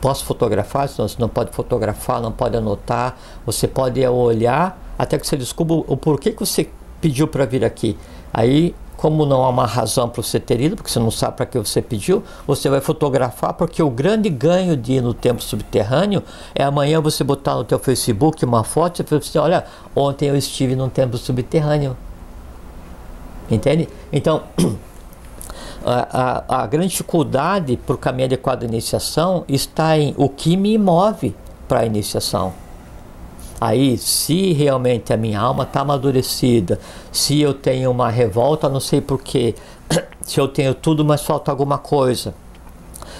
[0.01, 0.87] Posso fotografar?
[0.87, 3.17] Senão você não pode fotografar, não pode anotar.
[3.45, 6.69] Você pode olhar até que você descubra o porquê que você
[7.01, 7.97] pediu para vir aqui.
[8.33, 11.45] Aí, como não há uma razão para você ter ido, porque você não sabe para
[11.45, 16.21] que você pediu, você vai fotografar, porque o grande ganho de ir no templo subterrâneo
[16.53, 19.65] é amanhã você botar no teu Facebook uma foto e você assim, olha,
[19.95, 21.95] ontem eu estive num templo subterrâneo.
[23.49, 23.87] Entende?
[24.11, 24.43] Então,
[25.89, 30.77] a, a, grande dificuldade para o caminho adequado da iniciação está em o que me
[30.77, 31.35] move
[31.67, 32.53] para a iniciação.
[33.61, 36.79] Aí, se realmente a minha alma está amadurecida,
[37.11, 39.55] se eu tenho uma revolta, não sei porquê,
[40.21, 42.33] se eu tenho tudo, mas falta alguma coisa,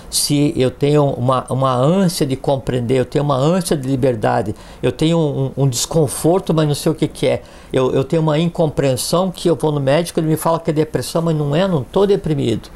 [0.10, 4.92] se eu tenho uma, uma ânsia de compreender, eu tenho uma ânsia de liberdade, eu
[4.92, 7.42] tenho um, um desconforto, mas não sei o que, que é,
[7.72, 10.74] eu, eu tenho uma incompreensão que eu vou no médico, ele me fala que é
[10.74, 12.70] depressão, mas não é, não estou deprimido.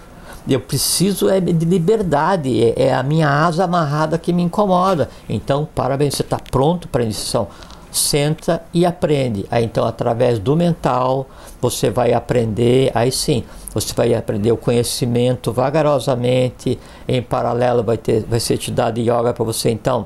[0.47, 5.09] Eu preciso é de liberdade, é, é a minha asa amarrada que me incomoda.
[5.29, 7.47] Então, parabéns, você está pronto para a iniciação
[7.93, 9.45] senta e aprende.
[9.49, 11.27] Aí então, através do mental,
[11.61, 13.43] você vai aprender, aí sim,
[13.73, 19.33] você vai aprender o conhecimento vagarosamente, em paralelo vai, ter, vai ser te dado yoga
[19.33, 20.05] para você então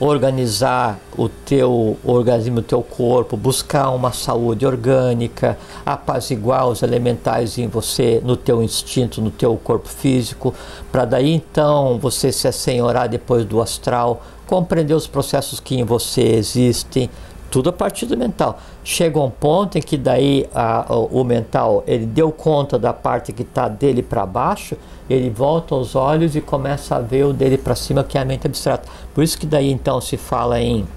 [0.00, 7.68] organizar o teu organismo, o teu corpo, buscar uma saúde orgânica, apaziguar os elementais em
[7.68, 10.52] você, no teu instinto, no teu corpo físico,
[10.90, 16.22] para daí então você se assenhorar depois do astral, compreender os processos que em você
[16.22, 17.08] existem,
[17.52, 18.58] tudo a partir do mental.
[18.82, 23.42] Chega um ponto em que daí a, o mental ele deu conta da parte que
[23.42, 24.74] está dele para baixo,
[25.08, 28.24] ele volta os olhos e começa a ver o dele para cima, que é a
[28.24, 28.88] mente abstrata.
[29.14, 30.88] Por isso que daí então se fala em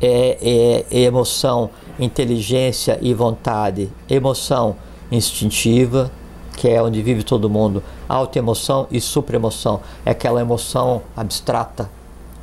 [0.00, 3.88] é, é, emoção, inteligência e vontade.
[4.10, 4.74] Emoção
[5.12, 6.10] instintiva,
[6.56, 7.84] que é onde vive todo mundo.
[8.08, 11.88] Alta emoção e supraemoção, é aquela emoção abstrata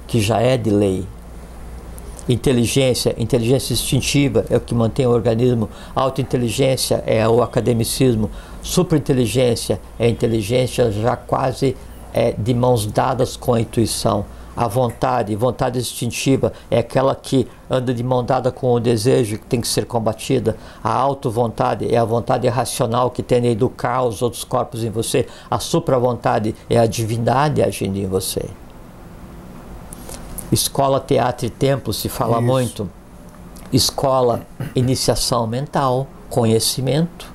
[0.07, 1.05] que já é de lei.
[2.29, 5.67] Inteligência, inteligência instintiva é o que mantém o organismo.
[5.95, 8.29] Autointeligência é o academicismo.
[8.61, 11.75] Superinteligência é a inteligência já quase
[12.13, 14.25] é, de mãos dadas com a intuição.
[14.55, 19.45] A vontade, vontade instintiva, é aquela que anda de mão dada com o desejo que
[19.45, 20.55] tem que ser combatida.
[20.83, 25.25] A auto-vontade é a vontade racional que tende a educar os outros corpos em você.
[25.49, 28.45] A supra-vontade é a divindade agindo em você.
[30.51, 32.41] Escola, teatro e templo se fala Isso.
[32.47, 32.89] muito.
[33.71, 34.41] Escola,
[34.75, 37.31] iniciação mental, conhecimento.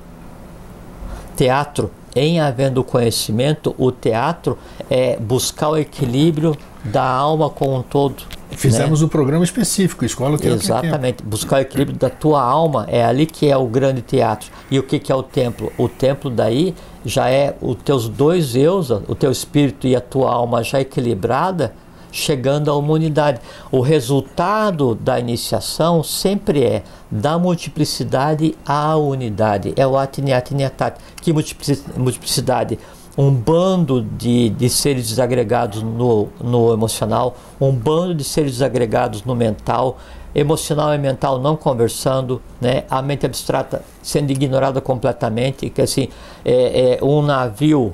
[1.36, 4.59] Teatro, em havendo conhecimento, o teatro
[4.89, 8.23] é buscar o equilíbrio da alma como um todo.
[8.51, 9.07] Fizemos né?
[9.07, 10.62] um programa específico, escola teatro.
[10.62, 14.51] Exatamente, buscar o equilíbrio da tua alma, é ali que é o grande teatro.
[14.70, 15.73] E o que, que é o templo?
[15.77, 16.74] O templo daí
[17.05, 21.74] já é os teus dois eus, o teu espírito e a tua alma já equilibrada,
[22.15, 23.41] chegando à humanidade.
[23.73, 29.74] O resultado da iniciação sempre é da multiplicidade à unidade.
[29.77, 30.97] É o atiniatiniatat.
[31.20, 32.78] Que multiplicidade?
[33.19, 39.35] Um bando de, de seres desagregados no, no emocional, um bando de seres desagregados no
[39.35, 39.99] mental,
[40.35, 42.85] emocional e mental não conversando, né?
[42.91, 46.09] a mente abstrata sendo ignorada completamente, que assim,
[46.45, 47.93] é, é um navio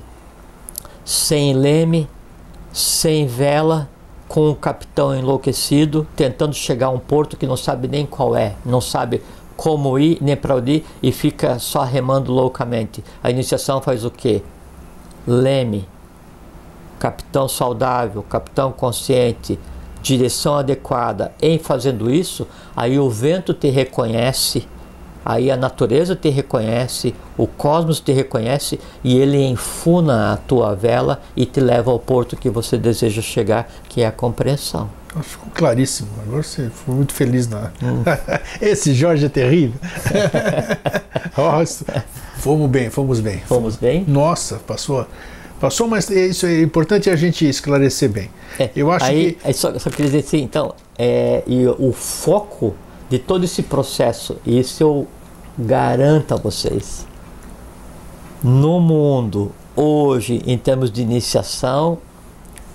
[1.05, 2.09] sem leme,
[2.73, 3.89] sem vela,
[4.31, 8.55] com o capitão enlouquecido, tentando chegar a um porto que não sabe nem qual é,
[8.65, 9.21] não sabe
[9.57, 13.03] como ir nem para onde ir e fica só remando loucamente.
[13.25, 14.41] A iniciação faz o quê?
[15.27, 15.85] Leme,
[17.01, 19.59] capitão saudável, capitão consciente,
[20.01, 21.33] direção adequada.
[21.43, 22.47] Em fazendo isso,
[22.77, 24.69] aí o vento te reconhece
[25.25, 31.21] aí a natureza te reconhece, o cosmos te reconhece e ele enfuna a tua vela
[31.37, 34.89] e te leva ao porto que você deseja chegar, que é a compreensão.
[35.23, 36.09] Ficou claríssimo.
[36.23, 37.73] Agora você foi muito feliz na.
[37.83, 38.05] Hum.
[38.63, 39.79] Esse Jorge é terrível.
[41.37, 42.05] Nossa,
[42.37, 43.41] fomos bem, fomos bem.
[43.41, 44.05] Fomos bem?
[44.07, 45.07] Nossa, passou.
[45.61, 48.31] Passou, mas isso é importante a gente esclarecer bem.
[48.59, 49.49] É, Eu acho aí, que.
[49.49, 52.75] Aí só, só queria dizer assim, então, é, e o foco
[53.11, 55.07] de todo esse processo, e isso eu
[55.59, 57.07] garanto a vocês,
[58.43, 61.99] no mundo, hoje, em termos de iniciação,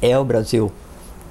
[0.02, 0.72] é o Brasil,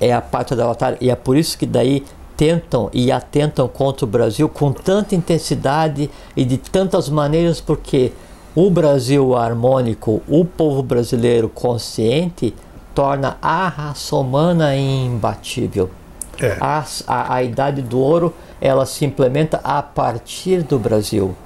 [0.00, 2.02] é a pátria da batalha, e é por isso que daí
[2.36, 8.10] tentam e atentam contra o Brasil com tanta intensidade e de tantas maneiras, porque
[8.56, 12.54] o Brasil harmônico, o povo brasileiro consciente,
[12.94, 15.90] torna a raça humana imbatível.
[16.40, 16.56] É.
[16.60, 21.36] A, a, a idade do ouro ela se implementa a partir do Brasil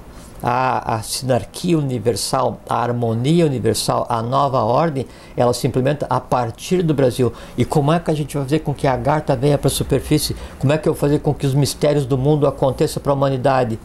[0.41, 5.05] a, a sinarquia universal, a harmonia universal, a nova ordem,
[5.35, 7.31] ela se implementa a partir do Brasil.
[7.57, 9.71] E como é que a gente vai fazer com que a Garta venha para a
[9.71, 10.35] superfície?
[10.57, 13.15] Como é que eu vou fazer com que os mistérios do mundo aconteçam para a
[13.15, 13.79] humanidade?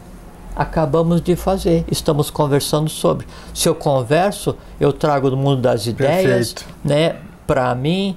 [0.55, 3.27] Acabamos de fazer, estamos conversando sobre.
[3.53, 6.65] Se eu converso, eu trago do mundo das ideias, Perfeito.
[6.83, 7.17] né?
[7.45, 8.15] Para mim,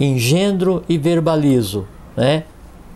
[0.00, 1.86] engendro e verbalizo,
[2.16, 2.44] né?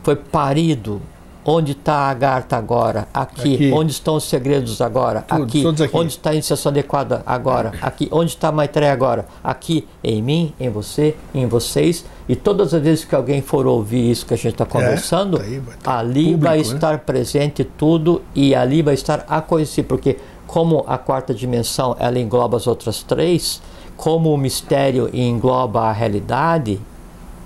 [0.03, 1.01] Foi parido,
[1.45, 3.09] Onde está a Agartha agora?
[3.15, 3.55] Aqui.
[3.55, 3.73] aqui.
[3.73, 5.23] Onde estão os segredos agora?
[5.23, 5.67] Tudo, aqui.
[5.67, 5.97] aqui.
[5.97, 7.73] Onde está a iniciação adequada agora?
[7.81, 8.09] Aqui.
[8.13, 9.27] Onde está a Maitreya agora?
[9.43, 9.89] Aqui.
[10.05, 12.05] Em mim, em você, em vocês.
[12.29, 15.39] E todas as vezes que alguém for ouvir isso que a gente está é, conversando,
[15.39, 16.63] é, tá aí, tá ali público, vai né?
[16.63, 19.85] estar presente tudo e ali vai estar a conhecer.
[19.85, 23.63] Porque como a quarta dimensão ela engloba as outras três,
[23.97, 26.79] como o mistério engloba a realidade,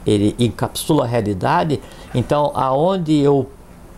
[0.07, 1.81] ele encapsula a realidade,
[2.15, 3.49] então aonde eu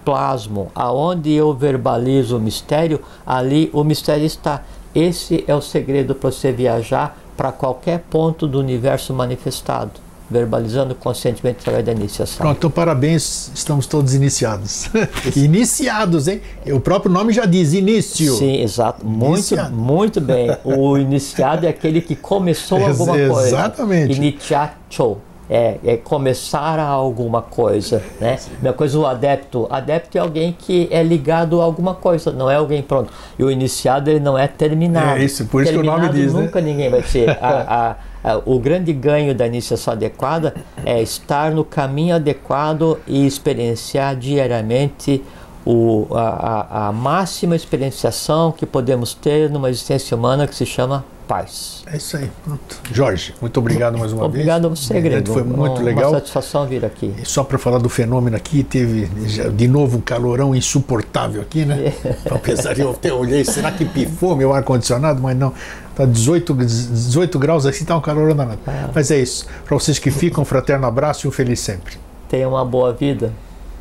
[0.05, 4.63] plasmo, aonde eu verbalizo o mistério, ali o mistério está.
[4.95, 9.91] Esse é o segredo para você viajar para qualquer ponto do universo manifestado,
[10.31, 12.39] verbalizando conscientemente através da iniciação.
[12.39, 14.89] Pronto, então parabéns, estamos todos iniciados.
[15.37, 16.41] iniciados, hein?
[16.67, 18.33] O próprio nome já diz início.
[18.37, 19.05] Sim, exato.
[19.05, 20.57] Muito, muito bem.
[20.65, 23.49] O iniciado é aquele que começou alguma coisa.
[23.49, 24.17] Exatamente.
[24.17, 25.19] Iniciacho
[25.49, 28.39] é, é, começar a alguma coisa, né?
[28.61, 32.57] Uma coisa o adepto, adepto é alguém que é ligado a alguma coisa, não é
[32.57, 33.13] alguém pronto.
[33.39, 35.21] E o iniciado ele não é terminado.
[35.21, 36.43] É isso, por isso terminado, que o nome diz, né?
[36.43, 36.71] nunca né?
[36.71, 37.31] ninguém vai ser.
[37.41, 40.55] A, a, a, o grande ganho da iniciação adequada
[40.85, 45.23] é estar no caminho adequado e experienciar diariamente
[45.67, 51.83] o, a, a máxima experienciação que podemos ter numa existência humana que se chama paz.
[51.87, 52.31] É isso aí.
[52.45, 52.81] Pronto.
[52.93, 54.85] Jorge, muito obrigado mais uma obrigado vez.
[54.91, 55.33] Obrigado a você, Grego.
[55.33, 56.11] Foi muito legal.
[56.11, 57.13] Uma satisfação vir aqui.
[57.21, 59.07] E só para falar do fenômeno aqui, teve
[59.51, 61.93] de novo um calorão insuportável aqui, né?
[62.05, 62.17] É.
[62.31, 65.21] Apesar de eu ter olhei, será que pifou meu ar-condicionado?
[65.21, 65.53] Mas não.
[65.97, 68.61] Tá 18, 18 graus aqui, tá um calorão danado.
[68.69, 68.89] É.
[68.95, 69.47] Mas é isso.
[69.65, 71.97] Para vocês que ficam, um fraterno abraço e um feliz sempre.
[72.29, 73.33] Tenha uma boa vida.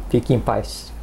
[0.10, 0.95] Fique em paz.